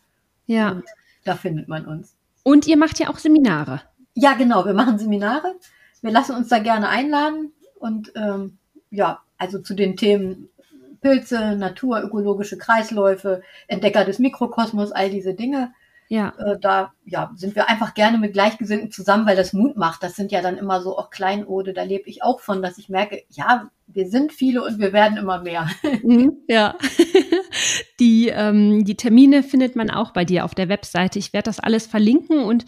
[0.46, 0.70] Ja.
[0.70, 0.84] Und
[1.24, 2.14] da findet man uns.
[2.42, 3.82] Und ihr macht ja auch Seminare.
[4.14, 4.64] Ja, genau.
[4.64, 5.54] Wir machen Seminare.
[6.02, 7.52] Wir lassen uns da gerne einladen.
[7.78, 8.58] Und ähm,
[8.90, 10.48] ja, also zu den Themen
[11.00, 15.72] Pilze, Natur, ökologische Kreisläufe, Entdecker des Mikrokosmos, all diese Dinge.
[16.08, 16.34] Ja.
[16.38, 20.02] Äh, da ja, sind wir einfach gerne mit Gleichgesinnten zusammen, weil das Mut macht.
[20.02, 21.72] Das sind ja dann immer so auch Kleinode.
[21.72, 25.18] Da lebe ich auch von, dass ich merke, ja, wir sind viele und wir werden
[25.18, 25.68] immer mehr.
[26.02, 26.76] Mhm, ja.
[28.00, 31.18] Die, ähm, die Termine findet man auch bei dir auf der Webseite.
[31.18, 32.64] Ich werde das alles verlinken und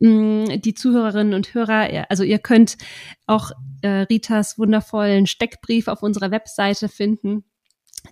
[0.00, 2.76] mh, mm, die Zuhörerinnen und Hörer, also ihr könnt
[3.26, 7.44] auch äh, Ritas wundervollen Steckbrief auf unserer Webseite finden.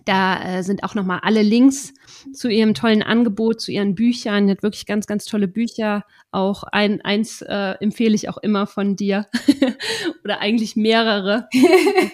[0.05, 1.93] Da äh, sind auch nochmal alle Links
[2.33, 4.47] zu ihrem tollen Angebot, zu ihren Büchern.
[4.47, 6.03] Die hat wirklich ganz, ganz tolle Bücher.
[6.31, 9.27] Auch ein, eins äh, empfehle ich auch immer von dir.
[10.23, 11.47] Oder eigentlich mehrere.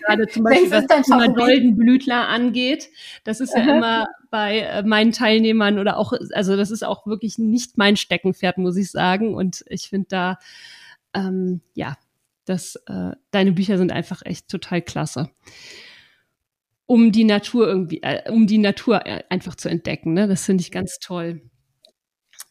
[0.05, 2.89] Gerade zum Beispiel, was das Thema Goldenblütler angeht.
[3.23, 7.37] Das ist ja immer bei äh, meinen Teilnehmern oder auch, also das ist auch wirklich
[7.37, 9.35] nicht mein Steckenpferd, muss ich sagen.
[9.35, 10.39] Und ich finde da,
[11.13, 11.97] ähm, ja,
[12.45, 15.29] das, äh, deine Bücher sind einfach echt total klasse
[16.85, 20.13] um die Natur irgendwie, äh, um die Natur äh, einfach zu entdecken.
[20.13, 20.27] Ne?
[20.27, 21.41] Das finde ich ganz toll.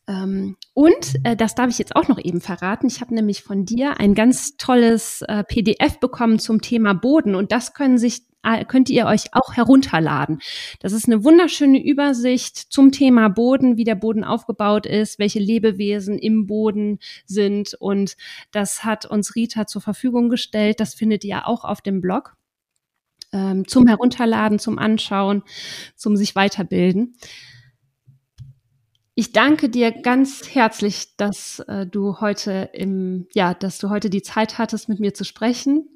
[0.09, 2.87] Ähm, und äh, das darf ich jetzt auch noch eben verraten.
[2.87, 7.53] Ich habe nämlich von dir ein ganz tolles äh, PDF bekommen zum Thema Boden und
[7.53, 10.41] das können sich äh, könnt ihr euch auch herunterladen.
[10.81, 16.19] Das ist eine wunderschöne Übersicht zum Thema Boden, wie der Boden aufgebaut ist, welche Lebewesen
[16.19, 18.17] im Boden sind und
[18.51, 20.81] das hat uns Rita zur Verfügung gestellt.
[20.81, 22.35] Das findet ihr auch auf dem Blog
[23.33, 25.43] ähm, zum Herunterladen, zum Anschauen,
[25.97, 27.15] zum sich weiterbilden.
[29.15, 34.23] Ich danke dir ganz herzlich, dass äh, du heute im, ja, dass du heute die
[34.23, 35.89] Zeit hattest, mit mir zu sprechen.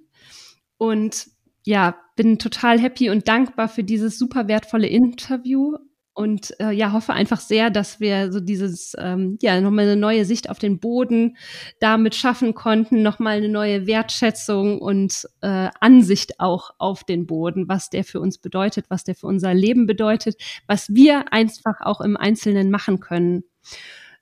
[0.76, 1.28] Und
[1.64, 5.76] ja, bin total happy und dankbar für dieses super wertvolle Interview
[6.17, 10.25] und äh, ja, hoffe einfach sehr, dass wir so dieses, ähm, ja, nochmal eine neue
[10.25, 11.37] Sicht auf den Boden
[11.79, 17.91] damit schaffen konnten, nochmal eine neue Wertschätzung und äh, Ansicht auch auf den Boden, was
[17.91, 20.37] der für uns bedeutet, was der für unser Leben bedeutet,
[20.67, 23.45] was wir einfach auch im Einzelnen machen können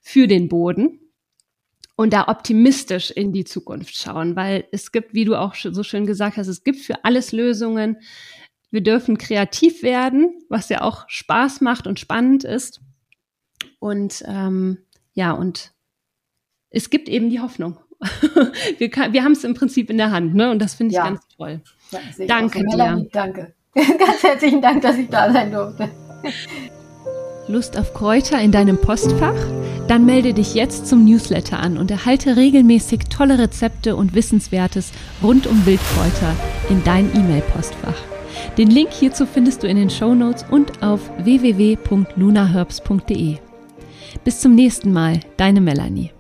[0.01, 0.99] für den Boden
[1.97, 6.07] und da optimistisch in die Zukunft schauen, weil es gibt, wie du auch so schön
[6.07, 7.99] gesagt hast, es gibt für alles Lösungen.
[8.75, 12.81] Wir dürfen kreativ werden, was ja auch Spaß macht und spannend ist.
[13.79, 14.79] Und ähm,
[15.13, 15.73] ja, und
[16.71, 17.79] es gibt eben die Hoffnung.
[18.79, 20.51] wir, wir haben es im Prinzip in der Hand, ne?
[20.51, 21.05] Und das finde ich ja.
[21.05, 21.61] ganz toll.
[21.93, 23.07] Ja, Danke dir.
[23.13, 23.55] Danke.
[23.75, 25.89] ganz herzlichen Dank, dass ich da sein durfte.
[27.47, 29.39] Lust auf Kräuter in deinem Postfach?
[29.87, 34.91] Dann melde dich jetzt zum Newsletter an und erhalte regelmäßig tolle Rezepte und Wissenswertes
[35.23, 36.35] rund um Wildkräuter
[36.71, 38.14] in dein E-Mail-Postfach.
[38.57, 43.37] Den Link hierzu findest du in den Show Notes und auf www.lunaherbs.de.
[44.23, 46.13] Bis zum nächsten Mal, deine Melanie.